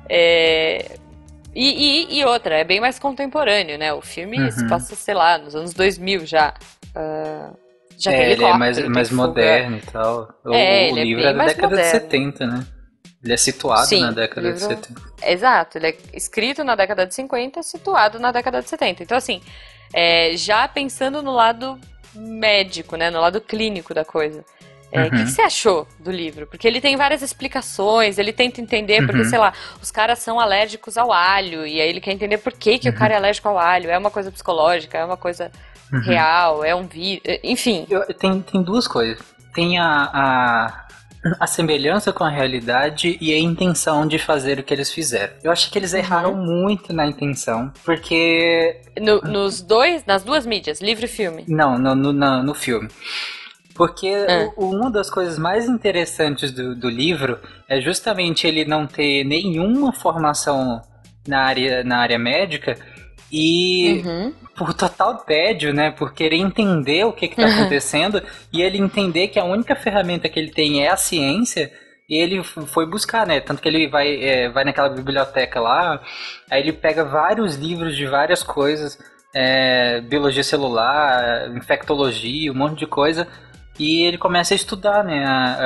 [0.09, 0.97] É...
[1.53, 3.93] E, e- e outra, é bem mais contemporâneo, né?
[3.93, 4.51] O filme Uhum.
[4.51, 6.53] se passa, sei lá, nos anos 2000 já.
[6.95, 7.51] Ah,
[8.01, 10.33] já É, ele é mais, mais moderno e tal.
[10.45, 11.91] O, É, o é livro bem é da década de moderno.
[11.91, 12.65] 70, né?
[13.23, 15.01] Ele é situado Sim, na década livro- de 70.
[15.23, 19.03] Exato, ele é escrito na década de 50, situado na década de 70.
[19.03, 19.41] Então, assim,
[19.93, 21.79] é, já pensando no lado
[22.15, 24.43] médico, né, no lado clínico da coisa.
[24.91, 25.23] É, O que, Uhum.
[25.25, 26.45] que você achou do livro?
[26.47, 29.29] Porque ele tem várias explicações, ele tenta entender, porque, Uhum.
[29.29, 32.77] sei lá, os caras são alérgicos ao alho, e aí ele quer entender por que,
[32.77, 32.97] que o Uhum.
[32.97, 33.89] cara é alérgico ao alho.
[33.89, 35.51] É uma coisa psicológica, é uma coisa
[35.93, 36.01] Uhum.
[36.01, 37.85] real, é um vírus, enfim.
[37.89, 39.19] Eu- tem, tem duas coisas.
[39.53, 40.87] Tem a, a,
[41.39, 45.33] a semelhança com a realidade e a intenção de fazer o que eles fizeram.
[45.43, 48.79] Eu acho que eles erraram muito na intenção, porque.
[48.99, 51.43] No- nos dois, nas duas mídias, livro e filme.
[51.47, 52.87] Não, no, no, na- no filme.
[53.75, 54.49] Porque É.
[54.57, 59.93] o- uma das coisas mais interessantes do, do livro é justamente ele não ter nenhuma
[59.93, 60.81] formação
[61.27, 62.77] na área, na área médica
[63.31, 64.33] e Uhum.
[64.55, 65.91] por total tédio, né?
[65.91, 67.53] Por querer entender o que está Uhum.
[67.61, 71.71] acontecendo e ele entender que a única ferramenta que ele tem é a ciência.
[72.09, 73.39] E ele foi buscar, né?
[73.39, 76.01] Tanto que ele vai, é, vai naquela biblioteca lá,
[76.49, 78.99] aí ele pega vários livros de várias coisas,
[79.33, 83.25] é, biologia celular, infectologia, um monte de coisa,
[83.83, 85.25] e ele começa a estudar, né?
[85.25, 85.57] a-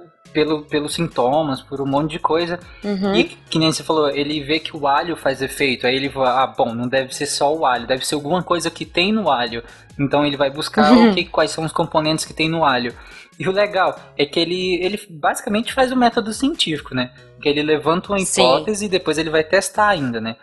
[0.00, 2.58] a- pelo, pelos sintomas, por um monte de coisa.
[2.82, 3.14] Uhum.
[3.14, 5.86] E que nem você falou, ele vê que o alho faz efeito.
[5.86, 8.68] Aí ele fala, ah, bom, não deve ser só o alho, deve ser alguma coisa
[8.68, 9.62] que tem no alho.
[9.96, 11.12] Então ele vai buscar Uhum.
[11.12, 12.92] o que, quais são os componentes que tem no alho.
[13.38, 17.12] E o legal é que ele, ele basicamente faz o método científico, né?
[17.40, 18.42] Que ele levanta uma Sim.
[18.42, 20.34] hipótese e depois ele vai testar ainda, né?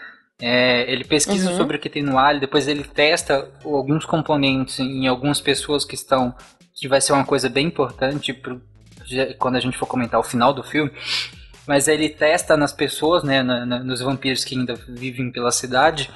[0.41, 1.57] É, ele pesquisa Uhum.
[1.57, 5.95] sobre o que tem no alho, depois ele testa alguns componentes em algumas pessoas que
[5.95, 6.33] estão.
[6.81, 8.59] Que vai ser uma coisa bem importante pro,
[9.37, 10.89] quando a gente for comentar o final do filme.
[11.67, 16.09] Mas ele testa nas pessoas, né, na- na- nos vampiros que ainda vivem pela cidade.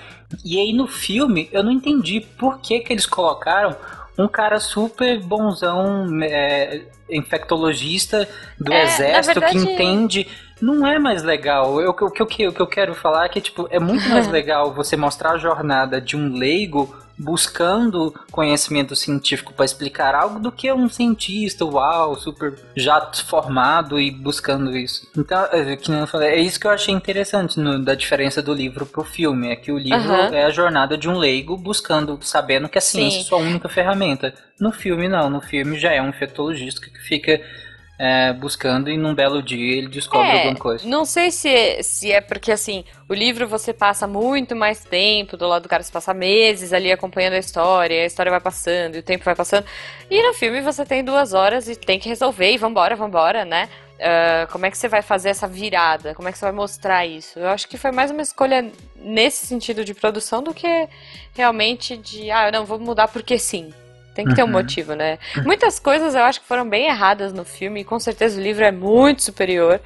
[0.44, 3.76] E aí no filme eu não entendi por que, que eles colocaram
[4.18, 8.28] um cara super bonzão, é, infectologista
[8.60, 10.28] do É, exército que verdade- entende.
[10.60, 11.80] Não é mais legal.
[11.80, 14.08] Eu- O que, o, que, o que eu quero falar é que tipo, é muito
[14.10, 20.40] mais legal você mostrar a jornada de um leigo buscando conhecimento científico para explicar algo
[20.40, 25.08] do que um cientista, uau, super já formado e buscando isso.
[25.18, 28.42] Então, é, que nem eu falei, é isso que eu achei interessante no- da diferença
[28.42, 30.34] do livro pro filme, é que o livro Aham.
[30.36, 33.26] é a jornada de um leigo buscando, sabendo que a ciência Sim.
[33.26, 34.34] é sua única ferramenta.
[34.60, 37.42] No filme não, no filme já é um infectologista que fica
[37.98, 40.88] é, buscando e num belo dia ele descobre É, alguma coisa.
[40.88, 45.38] Não sei se é, se é porque, assim, o livro você passa muito mais tempo,
[45.38, 48.96] do lado do cara você passa meses ali acompanhando a história, a história vai passando,
[48.96, 49.66] e o tempo vai passando.
[50.10, 53.70] E no filme você tem duas horas e tem que resolver, e vambora, vambora, né?
[54.00, 56.14] Ah, como é que você vai fazer essa virada?
[56.14, 57.40] Como é que você vai mostrar isso?
[57.40, 60.88] Eu acho que foi mais uma escolha nesse sentido de produção do que
[61.34, 63.74] realmente de, ah, não, vou mudar porque sim.
[64.16, 64.52] Tem que ter um Uhum.
[64.54, 65.20] motivo, né?
[65.44, 68.64] Muitas coisas eu acho que foram bem erradas no filme, e com certeza o livro
[68.64, 69.80] é muito superior.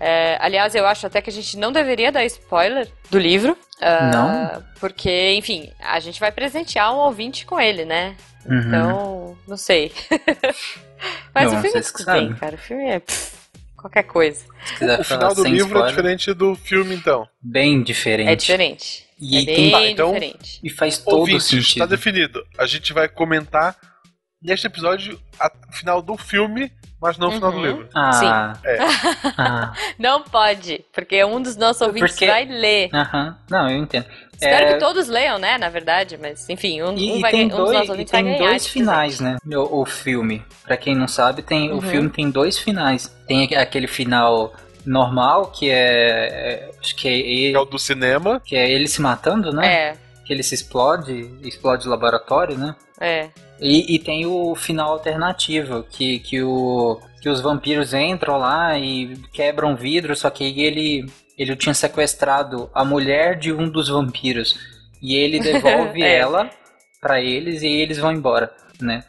[0.00, 3.56] É, aliás, eu acho até que a gente não deveria dar spoiler do livro.
[3.82, 4.64] ah, Não?
[4.80, 8.16] Porque, enfim, a gente vai presentear um ouvinte com ele, né?
[8.46, 8.58] Uhum.
[8.58, 9.92] Então, não sei.
[11.34, 12.54] Mas Não, o filme é tudo bem, cara.
[12.54, 13.32] O filme é pff,
[13.76, 14.44] qualquer coisa.
[14.98, 17.28] O final do livro é spoiler, diferente do filme, então.
[17.42, 18.30] bem diferente.
[18.30, 19.03] É diferente.
[19.20, 20.60] E é tem- bem Tá, então- diferente.
[20.62, 21.68] E faz todo Ouvintes, sentido.
[21.68, 22.44] está definido.
[22.58, 23.76] A gente vai comentar
[24.42, 27.64] neste episódio a- o final do filme, mas não o final do Uhum.
[27.64, 27.88] livro.
[27.94, 28.78] Ah, É.
[29.38, 32.90] ah, Não pode, porque um dos nossos ouvintes Porque- vai ler.
[32.92, 33.38] aham.
[33.50, 34.06] Não, eu entendo.
[34.32, 37.44] Espero É, que todos leiam, né, na verdade, mas enfim, um, E, um vai tem
[37.44, 38.48] um dos dois, nossos ouvintes vai tem ganhar.
[38.48, 39.36] dois de finais, né?
[39.46, 40.42] O, o filme.
[40.64, 41.78] Pra quem não sabe, tem Uhum.
[41.78, 43.06] o filme tem dois finais.
[43.28, 44.52] Tem aqu- aquele final
[44.86, 45.74] normal, que é.
[45.76, 48.40] é- acho que é Que ele, é o do cinema.
[48.44, 49.66] que é ele se matando, né?
[49.66, 52.74] É, Que ele se explode, explode o laboratório, né?
[53.00, 53.28] é.
[53.60, 59.16] E, e tem o final alternativo, que, que, o, que os vampiros entram lá e
[59.32, 61.06] quebram vidro, só que aí ele,
[61.38, 64.58] ele tinha sequestrado a mulher de um dos vampiros.
[65.00, 66.16] E ele devolve É.
[66.18, 66.50] ela
[67.00, 69.04] pra eles e eles vão embora, né?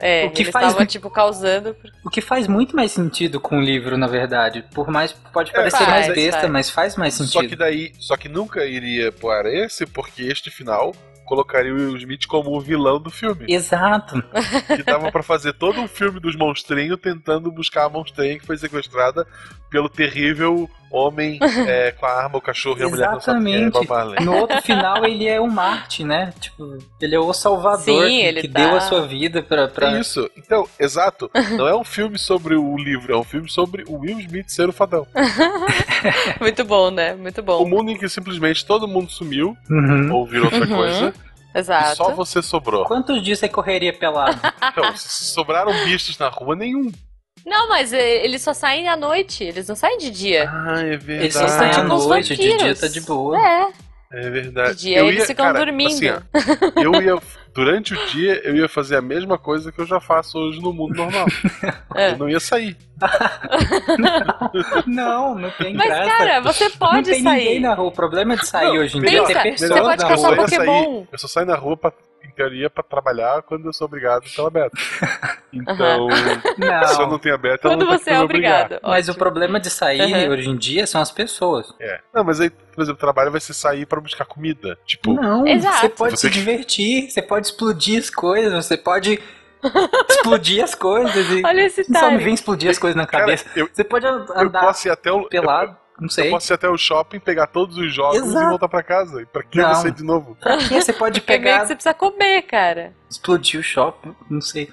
[0.00, 1.74] É, O que faz estavam, muito- tipo, causando.
[2.04, 4.64] O que faz muito mais sentido com o livro, na verdade.
[4.72, 6.52] Por mais pode É, parecer faz, mais besta, faz.
[6.52, 7.48] mas faz mais Só sentido.
[7.50, 10.94] que daí, só que nunca iria para esse, porque este final
[11.26, 13.44] colocaria o Will Smith como o vilão do filme.
[13.48, 14.22] Exato.
[14.76, 18.56] Que dava pra fazer todo um filme dos monstrinhos tentando buscar a monstrinha que foi
[18.56, 19.26] sequestrada
[19.68, 23.44] pelo terrível homem é, com a arma, o cachorro e a mulher que não sabe
[23.44, 24.24] quem é, Exatamente.
[24.24, 26.32] No outro final ele é o Marte, né?
[26.40, 29.68] Tipo, ele é o salvador Sim, que, ele que tá- deu a sua vida pra.
[29.68, 29.96] pra...
[29.96, 30.30] É isso.
[30.36, 31.30] Então, exato.
[31.56, 34.68] Não é um filme sobre o livro, é um filme sobre o Will Smith ser
[34.68, 35.06] o fadão.
[36.40, 37.14] Muito bom, né?
[37.14, 37.68] Muito O bom.
[37.68, 40.12] mundo em que simplesmente todo mundo sumiu Uhum.
[40.14, 40.76] ou virou outra Uhum.
[40.76, 41.14] coisa
[41.54, 41.96] e Exato.
[41.96, 42.84] só você sobrou.
[42.84, 44.38] Quantos dias você correria pelado?
[44.70, 46.90] Então, se sobraram bichos na rua, nenhum.
[47.46, 50.50] Não, mas eh, eles só saem à noite, eles não saem de dia.
[50.52, 51.12] Ah, é verdade.
[51.22, 53.38] Eles só saem à tipo noite, de dia tá de boa.
[53.40, 53.66] É,
[54.12, 54.74] É verdade.
[54.74, 55.88] de dia Eu eles ia- ficam cara, dormindo.
[55.88, 56.20] assim, ó,
[56.82, 57.18] eu ia.
[57.54, 60.72] Durante o dia, eu ia fazer a mesma coisa que eu já faço hoje no
[60.72, 61.26] mundo normal.
[61.96, 62.12] É.
[62.12, 62.76] Eu não ia sair.
[64.86, 66.10] Não, não tem Mas, graça.
[66.16, 67.38] cara, você não pode tem sair.
[67.38, 67.88] ninguém na rua.
[67.88, 70.30] O problema de sair Não, hoje em dia é Pensa, pessoas você pode na caçar
[70.34, 70.36] rua.
[70.44, 70.64] Pokémon.
[70.84, 71.92] sair, eu só saio na rua, pra,
[72.38, 74.76] teoria, pra trabalhar quando eu sou obrigado a tela aberta.
[75.50, 77.18] Então, se eu não Não.
[77.18, 78.78] tenho aberta, eu Quando não tenho você que é obrigado.
[78.82, 80.32] Mas o problema de sair Uhum.
[80.34, 81.72] hoje em dia são as pessoas.
[81.80, 82.00] É.
[82.14, 84.78] Não, mas aí, por exemplo, o trabalho vai ser sair pra buscar comida.
[84.84, 85.78] Tipo, Não, Exato.
[85.78, 89.18] você pode Você- se divertir, você pode explodir as coisas, você pode
[90.10, 93.46] explodir as coisas e Olha esse só me vem explodir as coisas na cara, cabeça.
[93.56, 95.26] eu, Você pode eu andar posso ir até o.
[95.30, 96.26] pelado, não sei.
[96.28, 98.46] eu posso ir até o shopping, pegar todos os jogos Exato.
[98.46, 99.22] e voltar pra casa.
[99.22, 99.72] E pra que eu Não.
[99.72, 100.36] vou sair de novo?
[100.40, 100.80] Pra quê?
[100.80, 102.92] Você pode Porque meio pegar, que você precisa comer, cara.
[103.10, 104.70] explodir o shopping, não sei.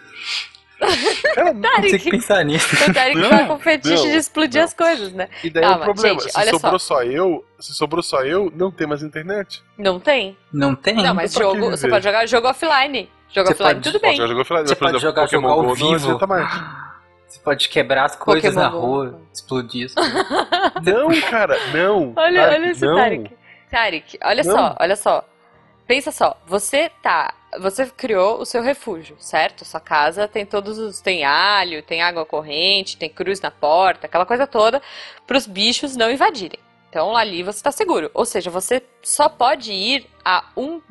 [1.34, 2.76] Cara, Não sei o que pensar nisso.
[2.76, 4.66] O Tarek Não, tá com fetiche não, de explodir não.
[4.68, 5.30] as coisas, né?
[5.42, 6.20] E daí é Calma, o problema.
[6.20, 7.02] gente, se olha sobrou só.
[7.04, 9.64] eu, se sobrou só eu, não tem mais internet.
[9.78, 10.38] Não tem.
[10.52, 10.96] Não tem?
[10.96, 13.10] Não, mas que jogo, você pode jogar jogo offline.
[13.34, 14.28] Jogo Você offline, pode- tudo Pode bem.
[14.28, 15.96] jogo offline, Você pode exemplo, jogar Pokémon jogo ao Go não vivo.
[15.96, 16.50] adianta mais.
[17.36, 18.80] Você pode quebrar as coisas Pokémon na Go.
[18.80, 20.14] rua, explodir as coisas.
[20.84, 22.14] Não, cara, não.
[22.16, 22.96] Olha, Tarek, olha esse não.
[22.96, 23.38] Tarek.
[23.70, 24.52] Tarek, olha Não.
[24.56, 25.26] só, olha só.
[25.86, 27.34] Pensa só, você tá.
[27.60, 29.66] Você criou o seu refúgio, certo?
[29.66, 31.02] Sua casa tem todos os.
[31.02, 34.82] Tem alho, tem água corrente, tem cruz na porta, aquela coisa toda,
[35.28, 36.60] pros bichos não invadirem.
[36.90, 38.10] Então ali você tá seguro.
[38.14, 40.82] Ou seja, você só pode ir a um.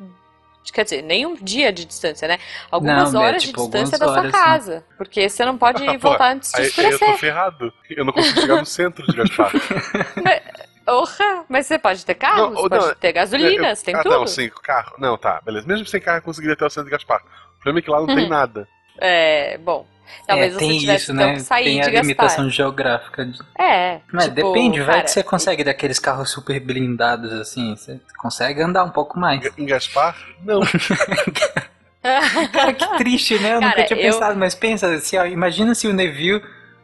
[0.73, 2.37] Quer dizer, nem um dia de distância, né?
[2.69, 4.31] Algumas Não, é horas tipo, de distância da horas, sua né?
[4.31, 4.83] casa.
[4.97, 7.07] Porque você não pode voltar antes de Aí, aí eu escurecer.
[7.13, 7.73] tô ferrado.
[7.89, 9.51] Eu não consigo chegar no centro de Gaspar.
[10.87, 14.03] Orra, mas você pode ter carros, Não, pode não, ter gasolina, Eu- você tem ah,
[14.03, 14.11] tudo.
[14.15, 14.93] não, sim, carro.
[14.99, 15.67] Não, tá, beleza.
[15.67, 17.21] Mesmo sem carro eu conseguiria até o centro de Gaspar.
[17.57, 18.29] O problema é que lá não tem Uhum.
[18.29, 18.67] nada.
[18.99, 19.87] É, bom.
[20.27, 21.33] Talvez é, você tem tivesse isso, então né?
[21.35, 22.49] que sair tem de a limitação Gaspar.
[22.55, 23.25] geográfica.
[23.25, 23.99] de- É.
[24.11, 28.61] Mas tipo, depende, vai cara, que você consegue daqueles carros super blindados assim, você consegue
[28.61, 29.41] andar um pouco mais.
[29.57, 30.61] Em Gaspar, não.
[32.51, 33.55] Cara, que triste, né?
[33.55, 36.41] Eu Cara, nunca tinha eu- pensado, mas pensa, se, ó, imagina se o Neville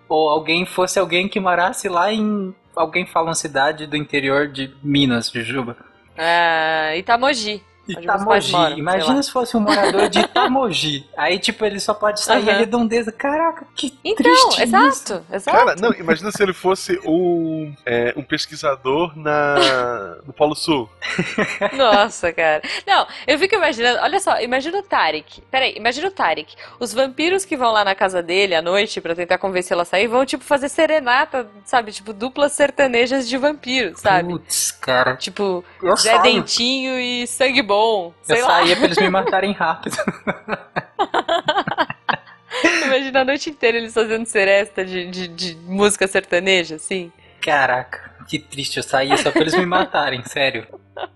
[0.10, 2.53] ou alguém fosse alguém que morasse lá em.
[2.75, 5.75] Alguém fala uma cidade do interior de Minas, de Juba.
[6.17, 7.62] Ah, Itamogi.
[7.87, 8.51] Itamogi.
[8.51, 11.05] moram, Imagina se fosse um morador de Itamogi.
[11.17, 13.11] Aí, tipo, ele só pode sair a redondeza.
[13.11, 15.23] Caraca, que Então, triste exato, isso.
[15.31, 15.57] exato.
[15.57, 20.89] Cara, não, imagina se ele fosse um, é, um pesquisador na, no Polo Sul.
[21.73, 22.61] Nossa, cara.
[22.85, 25.41] Não, eu fico imaginando, olha só, imagina o Tarek.
[25.49, 26.55] Peraí, imagina o Tarek.
[26.79, 30.07] Os vampiros que vão lá na casa dele à noite pra tentar convencê-lo a sair
[30.07, 31.91] vão, tipo, fazer serenata, sabe?
[31.91, 34.29] Tipo, duplas sertanejas de vampiros, sabe?
[34.29, 35.15] Putz, cara.
[35.15, 36.19] Tipo, Eu Zé.
[36.21, 38.13] Dentinho e Sangue Bom.
[38.27, 38.47] Eu Sei lá.
[38.49, 39.95] saía pra eles me matarem rápido.
[42.86, 47.12] Imagina a noite inteira eles fazendo seresta de, de, de música sertaneja, assim.
[47.39, 48.77] Caraca, que triste.
[48.77, 50.67] Eu saía só pra eles me matarem, sério.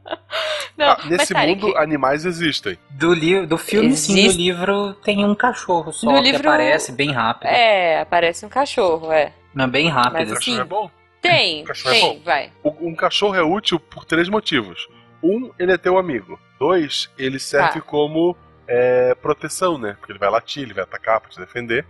[0.77, 2.77] Não, Ah, mas nesse Tarek, mundo, animais existem.
[2.89, 6.49] Do, li do filme, sim, Existe- do livro tem um cachorro só No que livro-
[6.49, 7.49] aparece bem rápido.
[7.49, 9.31] É, aparece um cachorro, é.
[9.53, 10.13] Mas bem rápido.
[10.13, 10.91] Mas O assim, cachorro é bom?
[11.21, 12.21] Tem, Cachorro é tem, bom.
[12.23, 12.51] vai.
[12.63, 14.87] Um cachorro é útil por três motivos.
[15.23, 16.39] Um, ele é teu amigo.
[16.59, 17.81] Dois, ele serve Tá.
[17.81, 18.35] como
[18.67, 19.95] é proteção, né?
[19.99, 21.85] Porque ele vai latir, ele vai atacar pra te defender.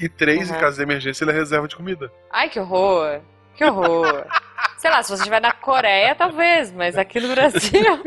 [0.00, 0.56] E três, Uhum.
[0.56, 2.10] em caso de emergência, ele é reserva de comida.
[2.30, 3.20] Ai, que horror.
[3.54, 4.24] Que horror.
[4.82, 8.00] Sei lá, se você estiver na Coreia, talvez, mas aqui no Brasil.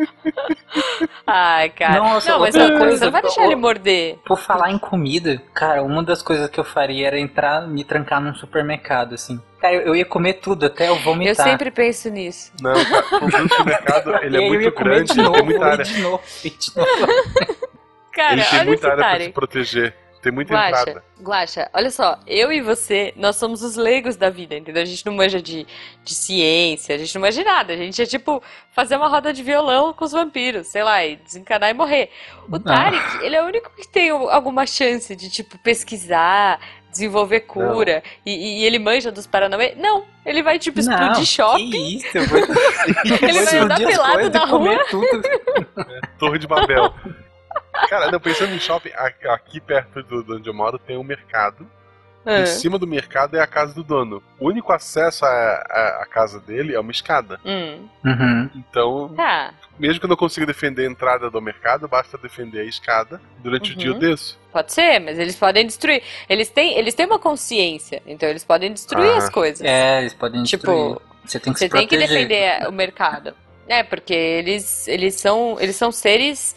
[1.25, 1.99] Ai, cara.
[2.01, 4.17] Nossa, não, mas coisa, você não vai deixar ele morder.
[4.25, 8.19] Por falar em comida, cara, uma das coisas que eu faria era entrar, me trancar
[8.19, 9.41] num supermercado, assim.
[9.61, 11.47] Cara, eu, ia comer tudo até eu vomitar.
[11.47, 12.51] Eu sempre penso nisso.
[12.59, 15.69] Não, cara, o problema do mercado, ele E é muito grande, novo, tem muita e
[15.69, 15.85] área.
[15.85, 16.89] de novo, e de novo.
[18.11, 19.25] Cara, ele tem olha muita esse área pra Tarek.
[19.27, 19.95] se proteger.
[20.25, 21.03] Tem muita Guaxa, entrada.
[21.21, 24.81] Guaxa, olha só, eu e você, nós somos os leigos da vida, entendeu?
[24.81, 25.67] A gente não manja de,
[26.03, 27.73] de ciência, a gente não manja de nada.
[27.73, 31.17] A gente é tipo fazer uma roda de violão com os vampiros, sei lá, e
[31.17, 32.09] desencanar e morrer.
[32.51, 36.59] O Tarek, ele é o único que tem alguma chance de, tipo, pesquisar,
[36.89, 39.75] desenvolver cura, e, e ele manja dos Paranauê.
[39.75, 41.69] Não, ele vai, tipo, explodir Não, shopping.
[41.69, 42.39] Que isso, eu vou,
[43.21, 45.21] Ele vai andar pelado na e comer tudo.
[46.17, 46.91] Torre de Babel.
[47.89, 48.91] Cara, não, pensando em shopping,
[49.29, 51.67] aqui perto do, de onde eu moro tem um mercado.
[52.27, 54.23] Ah, Em cima do mercado é a casa do dono.
[54.39, 57.39] O único acesso à, à- à casa dele é uma escada.
[57.45, 57.87] hum.
[58.03, 58.49] Uhum.
[58.55, 62.65] Então, Tá, mesmo que eu não consiga defender a entrada do mercado, basta defender a
[62.65, 63.21] escada.
[63.43, 63.99] Durante o dia eu Uhum.
[63.99, 64.39] desço.
[64.51, 66.01] pode ser, mas eles podem destruir.
[66.27, 69.17] Eles têm, eles têm uma consciência, então eles podem destruir Ah.
[69.17, 69.61] as coisas.
[69.61, 70.61] É, eles podem destruir.
[70.95, 73.35] Tipo, Você tem que Você se tem que defender o mercado.
[73.67, 76.55] É, porque eles, eles, são, eles são seres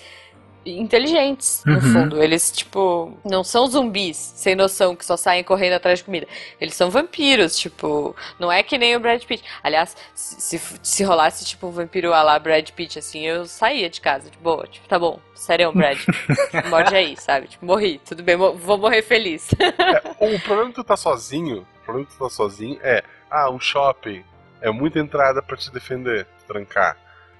[0.71, 1.81] inteligentes, no Uhum.
[1.81, 2.23] fundo.
[2.23, 6.27] Eles, tipo, não são zumbis sem noção que só saem correndo atrás de comida.
[6.61, 9.43] Eles são vampiros, tipo, não é que nem o Brad Pitt.
[9.63, 13.89] Aliás, se, se, se rolasse, tipo, um vampiro a lá Brad Pitt, assim, eu saía
[13.89, 14.67] de casa, de boa.
[14.67, 15.99] Tipo, tá bom, sério, Brad.
[16.69, 17.49] Morde aí, sabe?
[17.49, 19.49] Tipo, morri, tudo bem, vou morrer feliz.
[19.59, 20.03] É,
[20.35, 23.61] o problema que tu tá sozinho, o problema que tu tá sozinho é, ah, um
[23.61, 24.25] shopping
[24.61, 26.97] é muita entrada pra te defender, te trancar.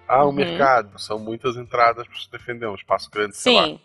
[0.09, 0.33] Ah, um Uhum.
[0.33, 3.65] mercado, são muitas entradas pra te defender, um espaço grande, sei lá.
[3.67, 3.81] Sim,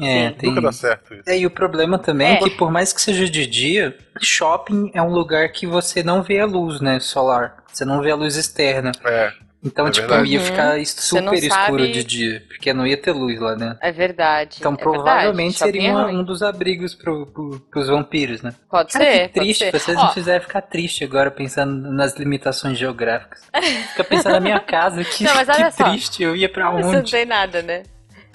[0.00, 0.34] É, Sim.
[0.36, 1.22] tem Nunca dá certo isso.
[1.28, 2.32] É, e o problema também é.
[2.34, 2.36] É.
[2.38, 6.38] que por mais que seja de dia, shopping é um lugar que você não vê
[6.40, 7.64] a luz, né, solar.
[7.72, 8.92] Você não vê a luz externa.
[9.04, 9.32] É,
[9.64, 10.30] Então, É tipo, verdade.
[10.32, 10.44] ia Uhum.
[10.44, 13.76] ficar não super escuro sabe- de dia, porque não ia ter luz lá dentro.
[13.82, 14.56] é verdade.
[14.60, 15.72] Então, é provavelmente verdade.
[15.72, 16.18] seria é uma- ruim.
[16.18, 18.54] um dos abrigos pro, pro, pros vampiros, né?
[18.70, 19.72] Pode Cara, ser, que pode triste, ser.
[19.72, 23.42] vocês Ó, me fizeram ficar triste agora pensando nas limitações geográficas.
[23.90, 25.90] Fica pensando na minha casa, que, Não, mas olha que só.
[25.90, 27.10] triste, eu ia pra Você não onde?
[27.10, 27.82] tem nada, né?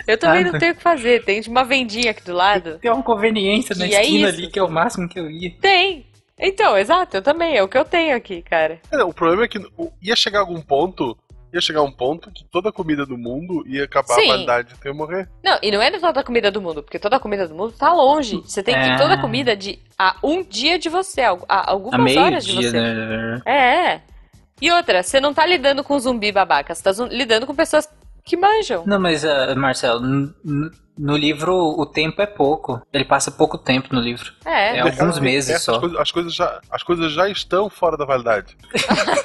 [0.06, 0.52] Eu também Nada.
[0.54, 1.24] não tenho o que fazer.
[1.24, 2.78] Tem uma vendinha aqui do lado.
[2.80, 4.38] Tem uma conveniência na é esquina isso?
[4.40, 5.52] ali, que é o máximo que eu ia.
[5.62, 6.06] Tem.
[6.38, 7.56] Então, exato, eu também.
[7.58, 8.80] É o que eu tenho aqui, cara.
[8.91, 9.60] É, não, o problema é que
[10.02, 11.17] ia chegar algum ponto,
[11.54, 14.30] ia chegar um ponto que toda a comida do mundo ia acabar Sim.
[14.30, 15.30] a validade de ter morrer.
[15.43, 17.74] Não, e não é toda a comida do mundo, porque toda a comida do mundo
[17.78, 18.38] tá longe.
[18.43, 18.98] Você tem que É.
[18.98, 21.38] toda a comida de a um dia de você, a,
[21.72, 22.80] algumas A meio horas de dia, você.
[22.82, 23.41] né?
[23.46, 23.54] É,
[23.93, 24.02] é.
[24.62, 27.88] E outra, você não tá lidando com zumbi babaca, você tá lidando com pessoas
[28.24, 28.84] que manjam.
[28.88, 30.02] Não, mas, ah, Marcelo,
[30.97, 32.82] no livro o tempo é pouco.
[32.93, 34.32] Ele passa pouco tempo no livro.
[34.45, 34.77] É.
[34.77, 35.79] É alguns meses Essas só.
[35.79, 38.56] Coisas, as, coisas já, as coisas já estão fora da validade.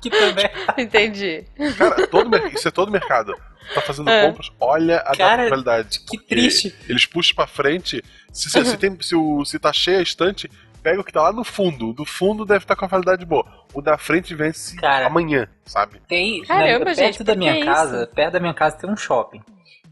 [0.00, 0.44] Que também.
[0.76, 1.44] Entendi.
[1.78, 3.34] Cara, todo, isso é todo mercado.
[3.74, 4.26] Tá fazendo É.
[4.28, 6.00] compras, olha a data Cara, de validade.
[6.00, 6.74] que triste.
[6.86, 8.02] Eles puxam pra frente.
[8.30, 10.50] Se, se, se tem, se, o, se tá cheia a estante,
[10.82, 11.88] pega o que tá lá no fundo.
[11.88, 13.46] O do fundo deve estar com a validade boa.
[13.72, 15.06] O da frente vence Cara.
[15.06, 16.02] amanhã, sabe?
[16.06, 18.14] Tem, Caramba, na- gente, perto da por minha que casa, isso?
[18.14, 19.42] perto da minha casa tem um shopping.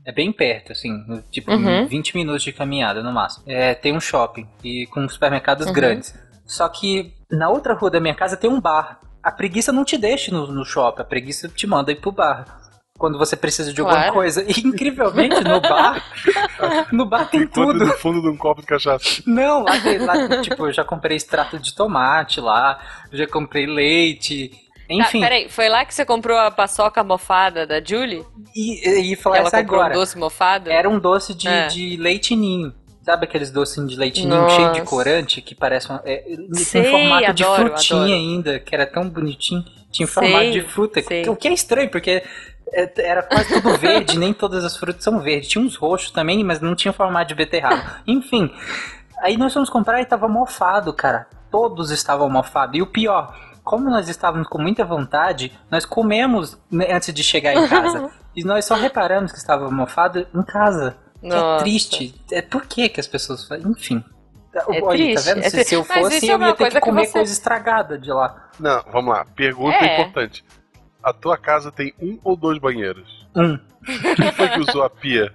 [0.05, 0.93] É bem perto, assim,
[1.31, 1.87] tipo Uhum.
[1.87, 3.45] 20 minutos de caminhada no máximo.
[3.47, 5.73] É, tem um shopping e com supermercados Uhum.
[5.73, 6.15] grandes.
[6.45, 9.01] Só que na outra rua da minha casa tem um bar.
[9.23, 12.45] A preguiça não te deixa no, no shopping, a preguiça te manda ir pro bar.
[12.99, 14.13] Quando você precisa de alguma Claro.
[14.15, 14.43] coisa.
[14.43, 16.03] E incrivelmente no bar,
[16.93, 17.87] no bar tem Enquanto tudo.
[17.87, 19.23] no fundo de um copo de cachaça.
[19.27, 22.79] Não, lá, tem- lá, tipo, eu já comprei extrato de tomate lá,
[23.11, 24.51] eu já comprei leite.
[24.91, 28.25] Enfim, Tá, peraí, foi lá que você comprou a paçoca mofada da Julie?
[28.55, 29.95] e, e falar Ela essa comprou agora.
[29.95, 30.71] um doce mofado?
[30.71, 31.67] Era um doce de, É.
[31.69, 32.75] de leite ninho.
[33.05, 34.55] Sabe aqueles docinhos de leite ninho Nossa.
[34.57, 36.23] cheio de corante que parece uma, é,
[36.55, 38.15] Sei, tem formato de adoro, frutinha adoro.
[38.15, 39.65] ainda, que era tão bonitinho.
[39.91, 41.03] Tinha Sei, formato de fruta.
[41.03, 41.29] sei.
[41.29, 42.23] O que é estranho, porque
[42.73, 45.49] é, era quase tudo verde, nem todas as frutas são verdes.
[45.49, 47.97] Tinha uns roxos também, mas não tinha formato de beterraba.
[48.07, 48.53] Enfim,
[49.21, 51.27] aí nós fomos comprar e tava mofado, cara.
[51.51, 52.79] Todos estavam mofados.
[52.79, 56.59] E o pior, como nós estávamos com muita vontade, nós comemos
[56.91, 58.11] antes de chegar em casa.
[58.35, 60.97] e nós só reparamos que estava mofado em casa.
[61.21, 62.15] Que é triste.
[62.33, 63.71] É por que que as pessoas fazem?
[63.71, 64.03] Enfim.
[64.55, 65.39] É Olha, tá triste, vendo?
[65.45, 67.97] é Se, se eu fosse, é eu ia ter que que comer você- coisa estragada
[67.99, 68.51] de lá.
[68.61, 69.25] Não, vamos lá.
[69.35, 70.01] Pergunta É.
[70.01, 70.45] importante.
[71.03, 73.22] A tua casa tem um ou dois banheiros?
[73.37, 73.59] Hum.
[74.17, 75.33] Quem foi que usou a pia?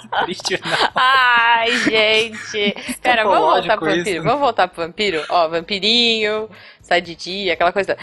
[0.00, 0.90] que triste, não.
[0.94, 2.98] Ai, gente.
[3.00, 4.08] Pera, vamos voltar pro vampiro.
[4.08, 4.22] isso.
[4.22, 5.24] Vamos voltar pro vampiro?
[5.28, 6.48] Ó, vampirinho,
[6.80, 7.96] sai de dia, aquela coisa.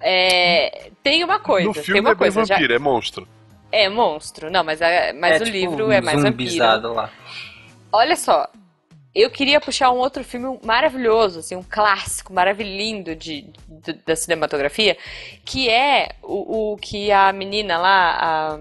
[0.00, 2.44] É, tem uma coisa, no tem filme uma é coisa.
[2.44, 2.54] Já...
[2.54, 3.28] vampiro, é monstro.
[3.70, 4.50] É monstro.
[4.50, 6.94] Não, mas, é, mas é, o tipo, livro um é mais vampiro.
[6.94, 7.10] lá.
[7.92, 8.48] Olha só,
[9.14, 14.96] eu queria puxar um outro filme maravilhoso, assim, um clássico maravilhoso de, de, da cinematografia,
[15.44, 18.58] que é o, o que a menina lá, a,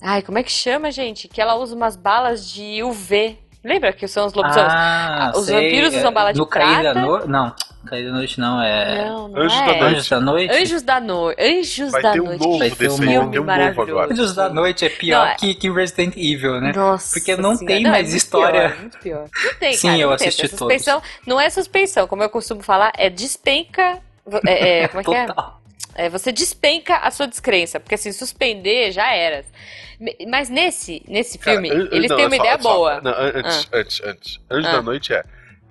[0.00, 1.28] ai, como é que chama, gente?
[1.28, 3.38] Que ela usa umas balas de UV.
[3.64, 4.72] Lembra que são os lobisomens?
[4.72, 6.94] Ah, Os sei, vampiros usam bala de da prata.
[6.94, 7.26] No...
[7.26, 7.54] Não,
[7.86, 9.04] Cair da Noite não, é...
[9.06, 9.66] Não, não Anjos é.
[9.66, 9.82] da Noite.
[9.96, 10.52] Anjos da Noite?
[10.54, 11.42] Anjos da Noite.
[11.42, 12.40] Anjos Vai da ter um Noite.
[12.46, 13.20] novo Vai ter desse um novo.
[13.20, 13.90] um novo Maravilhoso.
[13.90, 14.12] agora.
[14.12, 16.72] Anjos da Noite é pior Não, é- que, que Resident Evil, né?
[16.74, 17.74] Nossa Porque não senhora.
[17.74, 18.68] tem Não, é mais muito história.
[18.70, 19.28] pior, muito pior.
[19.44, 20.26] Não tem, Sim, cara, eu não tem.
[20.28, 23.98] assisti Essa suspensão, Não é suspensão, como eu costumo falar, é despenca...
[24.46, 25.26] É, é, como é que é?
[25.26, 25.60] Total.
[25.94, 29.44] É, você despenca a sua descrença, porque assim, suspender já era.
[30.28, 32.74] Mas nesse, nesse Cara, filme, an- eles não, têm é uma só- ideia é só-
[32.74, 33.00] boa.
[33.02, 34.40] Não, an- antes, antes, antes.
[34.50, 34.72] Antes Ah.
[34.76, 35.22] da noite é.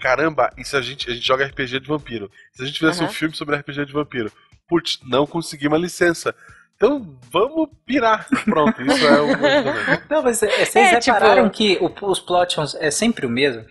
[0.02, 2.30] Caramba, e se a gente, a gente joga RPG de vampiro?
[2.54, 3.14] Se a gente fizesse um Aham.
[3.14, 4.32] filme sobre RPG de vampiro?
[4.68, 6.34] Putz, não consegui uma licença.
[6.76, 8.28] Então vamos pirar.
[8.46, 9.28] Pronto, isso é o.
[10.10, 13.64] Não, mas é, vocês É, tipo- repararam que o- os plotions é sempre o mesmo?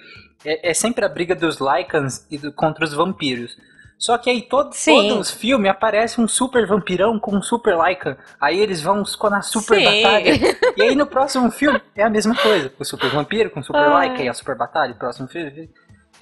[0.45, 3.57] É, é sempre a briga dos Lycans e do- contra os vampiros.
[3.99, 5.09] Só que aí todo, Sim.
[5.09, 8.16] todos os filmes aparece um super vampirão com um super Lycan.
[8.41, 10.03] Aí eles vão na super Sim.
[10.03, 10.33] batalha.
[10.78, 12.72] E aí no próximo filme é a mesma coisa.
[12.78, 14.09] O super vampiro com o super Ai.
[14.11, 14.93] Lycan e a super batalha.
[14.93, 15.68] O próximo filme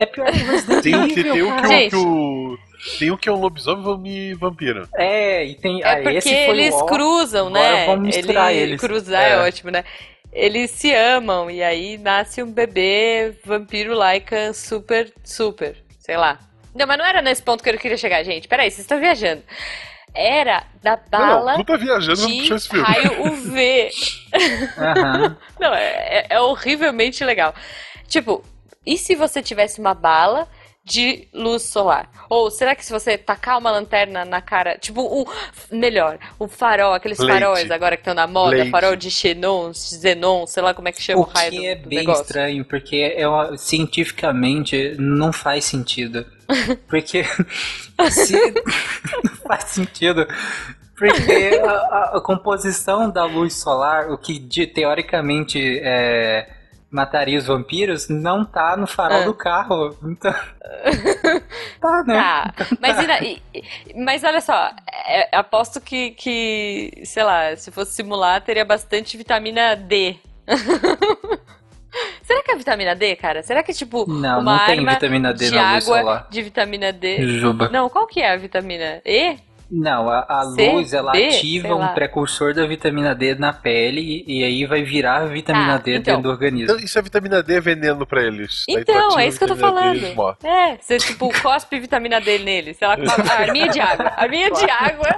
[0.00, 1.66] é pior que Resident Tem o que, Evil, tem o que, cara.
[1.66, 1.90] o- Gente.
[1.90, 2.58] que o.
[2.98, 4.88] Tem o que é um lobisomem vampi- vampiro.
[4.94, 5.82] É, e tem.
[5.82, 7.86] É ah, porque esse foi eles o cruzam, Agora né?
[7.86, 8.80] vamos misturar Ele- eles.
[8.80, 9.30] Cruzar é.
[9.32, 9.36] É.
[9.38, 9.84] ótimo, né?
[10.32, 16.38] Eles se amam e aí nasce um bebê vampiro Lycan super, super, sei lá.
[16.74, 18.46] Não, mas não era nesse ponto que eu queria chegar, gente.
[18.46, 19.42] Peraí, vocês estão viajando.
[20.14, 22.84] Era da Não, bala não, tu tá viajando, de puxar esse filme.
[22.86, 23.90] raio UV.
[24.78, 25.36] Aham.
[25.60, 27.54] Não, é, é horrivelmente legal.
[28.06, 28.42] Tipo,
[28.94, 30.48] e se você tivesse uma bala
[30.84, 32.08] de luz solar?
[32.30, 35.24] Ou será que se você tacar uma lanterna na cara, tipo um
[35.70, 37.32] melhor, um farol, aqueles Leite.
[37.32, 38.70] faróis agora que estão na moda, Leite.
[38.70, 41.64] farol de xenon, xenon, sei lá como é que chama o, O raio que do,
[41.66, 42.22] é bem negócio.
[42.22, 46.24] estranho, porque é uma- cientificamente não faz sentido.
[46.88, 47.24] Porque
[48.10, 48.32] se
[49.22, 50.26] não faz sentido.
[50.96, 56.48] Porque a, a- a composição da luz solar, o que de- teoricamente é,
[56.90, 59.24] mataria os vampiros, não tá no farol Ah.
[59.24, 59.96] do carro.
[60.04, 60.32] Então.
[61.80, 62.14] tá, né?
[62.16, 63.64] Tá, mas, e na- e- e-
[64.02, 64.70] mas olha só,
[65.06, 70.16] é- aposto que, que, sei lá, se fosse simular, teria bastante vitamina D.
[72.22, 73.42] Será que é vitamina D, cara?
[73.42, 76.26] Será que é tipo Não, uma não tem vitamina D de água solar.
[76.30, 77.26] de vitamina D?
[77.38, 77.68] Juba.
[77.70, 79.36] Não, qual que é a vitamina E?
[79.70, 84.00] Não, a, a C, luz ela D, ativa um precursor da vitamina D na pele
[84.26, 86.02] e, e aí vai virar a vitamina Tá, D então.
[86.14, 86.64] dentro do organismo.
[86.74, 88.64] Então, isso é vitamina D é veneno pra eles.
[88.66, 90.36] Tu Então, é isso que eu tô D falando.
[90.42, 94.06] É, você tipo cospe vitamina D nele, sei lá, a arminha de água.
[94.06, 95.08] A arminha de água.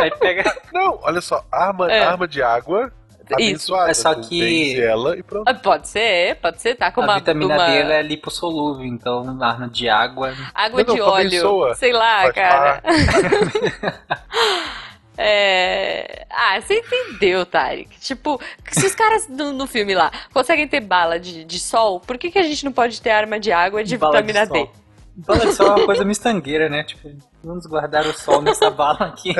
[0.00, 0.56] Aí pega.
[0.72, 2.02] Não, olha só, arma, É.
[2.04, 2.90] arma de água
[3.38, 3.74] Isso.
[3.76, 5.48] É só que- ela e pronto.
[5.48, 9.36] Ah, Pode ser, pode ser, tá com a uma, vitamina uma D é lipossolúvel, então
[9.42, 10.32] arma de água.
[10.54, 11.26] água Não, de não, óleo.
[11.28, 11.74] abençoa.
[11.74, 12.82] Sei lá, Faz cara.
[15.18, 16.26] É...
[16.30, 17.88] Ah, você entendeu, Tarek.
[18.00, 18.38] Tipo,
[18.70, 22.30] se os caras no, no filme lá conseguem ter bala de, de sol, por que,
[22.30, 24.58] que a gente não pode ter arma de água de Bala de vitamina D?
[24.58, 24.72] sol.
[25.16, 26.84] Bala de sol é uma coisa mistangueira, né?
[26.84, 27.10] Tipo,
[27.42, 29.34] vamos guardar o sol nessa bala aqui.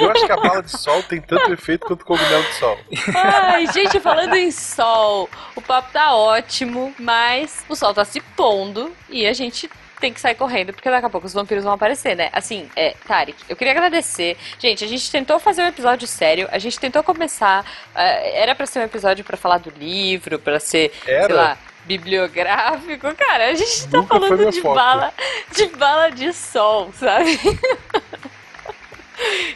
[0.00, 2.78] Eu acho que a bala de sol tem tanto efeito quanto o cogumelo de sol.
[3.14, 8.92] Ai, gente, falando em sol, o papo tá ótimo, mas o sol tá se pondo
[9.08, 12.16] e a gente tem que sair correndo, porque daqui a pouco os vampiros vão aparecer,
[12.16, 12.28] né?
[12.32, 14.36] Assim, é, Tarek, eu queria agradecer.
[14.58, 17.64] Gente, a gente tentou fazer um episódio sério, a gente tentou começar.
[17.94, 21.34] eh, era pra ser um episódio pra falar do livro, pra ser, sei Era?
[21.34, 23.14] lá, bibliográfico.
[23.14, 24.74] Cara, a gente tá Nunca falando de foco.
[24.74, 25.12] bala,
[25.54, 27.38] de bala de sol, sabe?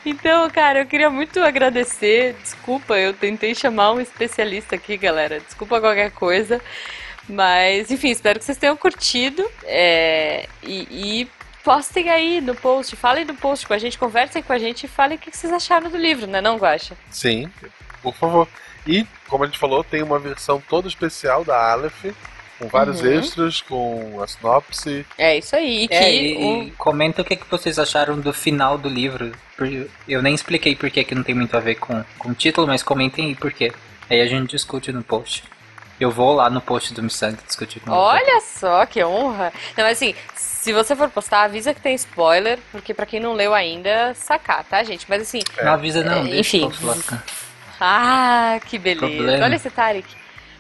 [0.05, 2.35] Então, cara, eu queria muito agradecer.
[2.43, 5.41] Desculpa, eu tentei chamar um especialista aqui, galera.
[5.41, 6.61] Desculpa qualquer coisa.
[7.29, 9.45] Mas, enfim, espero que vocês tenham curtido.
[9.65, 11.29] é, e, e
[11.65, 12.95] postem aí no post.
[12.95, 15.53] Falem no post com a gente, conversem com a gente e falem o que vocês
[15.53, 16.97] acharam do livro, né, não, Guaxa?
[17.11, 17.51] Sim,
[18.03, 18.47] por favor.
[18.87, 22.05] E, como a gente falou, tem uma versão toda especial da Aleph,
[22.59, 23.13] com vários Uhum.
[23.19, 25.05] extras, com a sinopse.
[25.19, 25.85] É isso aí.
[25.85, 28.89] e Que É, e, o- e comenta o que, que vocês acharam do final do
[28.89, 29.33] livro.
[30.09, 32.67] Eu nem expliquei por que que não tem muito a ver com, com o título,
[32.67, 33.73] mas comentem aí por quê.
[34.09, 35.45] Aí a gente discute no post.
[35.99, 38.03] Eu vou lá no post do Missang discutir com vocês.
[38.23, 39.51] Olha só que honra.
[39.77, 43.33] Não, mas assim, se você for postar, avisa que tem spoiler, porque pra quem não
[43.33, 45.07] leu ainda, sacar, tá, gente?
[45.09, 46.71] Mas assim, Não avisa não, É, deixa enfim.
[47.81, 49.07] Ah, que beleza.
[49.07, 49.45] Problema.
[49.45, 50.09] Olha esse Tarek.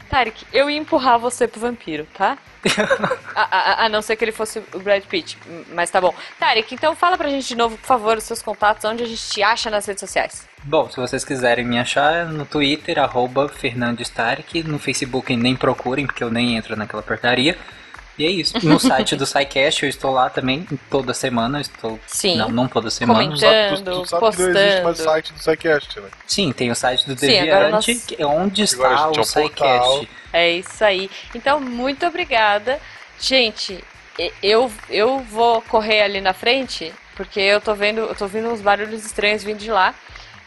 [0.09, 2.39] Tarek, eu ia empurrar você pro vampiro, tá?
[3.35, 5.39] a, a, a, não ser que ele fosse o Brad Pitt,
[5.73, 6.15] mas tá bom.
[6.39, 9.29] Tarek, então fala pra gente de novo, por favor, os seus contatos, onde a gente
[9.29, 10.49] te acha nas redes sociais.
[10.63, 16.07] Bom, se vocês quiserem me achar no Twitter, arroba Fernandes Tarek, no Facebook nem procurem,
[16.07, 17.59] porque eu nem entro naquela porcaria.
[18.19, 18.55] E é isso.
[18.67, 21.61] No site do SciCast eu estou lá também, toda semana.
[21.61, 21.99] Estou.
[22.07, 22.37] Sim.
[22.37, 23.23] Não, não toda semana.
[23.25, 24.47] Comentando, tu, tu sabe postando.
[24.49, 26.09] que não existe mais site do SciCast, né?
[26.27, 29.25] Sim, tem o site do Sim, agora Deviante, nós- que é onde está o.
[29.25, 30.09] SciCast.
[30.33, 31.11] É isso aí.
[31.35, 32.81] Então, muito obrigada.
[33.21, 33.83] Gente,
[34.19, 38.49] e- eu, eu vou correr ali na frente, porque eu tô vendo, eu tô ouvindo
[38.49, 39.95] uns barulhos estranhos vindo de lá.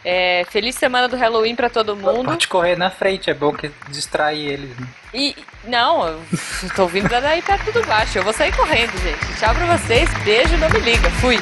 [0.04, 2.24] É, feliz semana do Halloween pra todo mundo.
[2.24, 4.70] Pode correr na frente, é bom que distrai eles.
[4.78, 4.86] né?
[5.12, 6.20] E não, eu
[6.74, 8.16] tô vindo daí perto do baixo.
[8.18, 9.38] Eu vou sair correndo, gente.
[9.38, 10.08] Tchau pra vocês.
[10.24, 11.10] Beijo, não me liga.
[11.20, 11.38] Fui.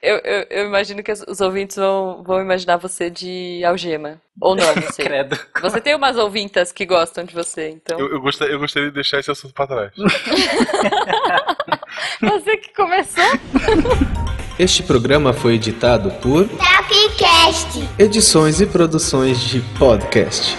[0.00, 4.20] Eu, eu, eu imagino que os, ouvintes vão, vão imaginar você de algema.
[4.40, 5.04] Ou não, não sei.
[5.06, 5.36] Credo.
[5.60, 7.98] Você tem umas ouvintas que gostam de você, então.
[7.98, 9.92] Eu, eu, gostaria, eu gostaria de deixar esse assunto pra trás.
[12.20, 13.24] Você que começou.
[14.58, 17.88] Este programa foi editado por Tapcast.
[17.96, 20.56] Edições e Produções de Podcast.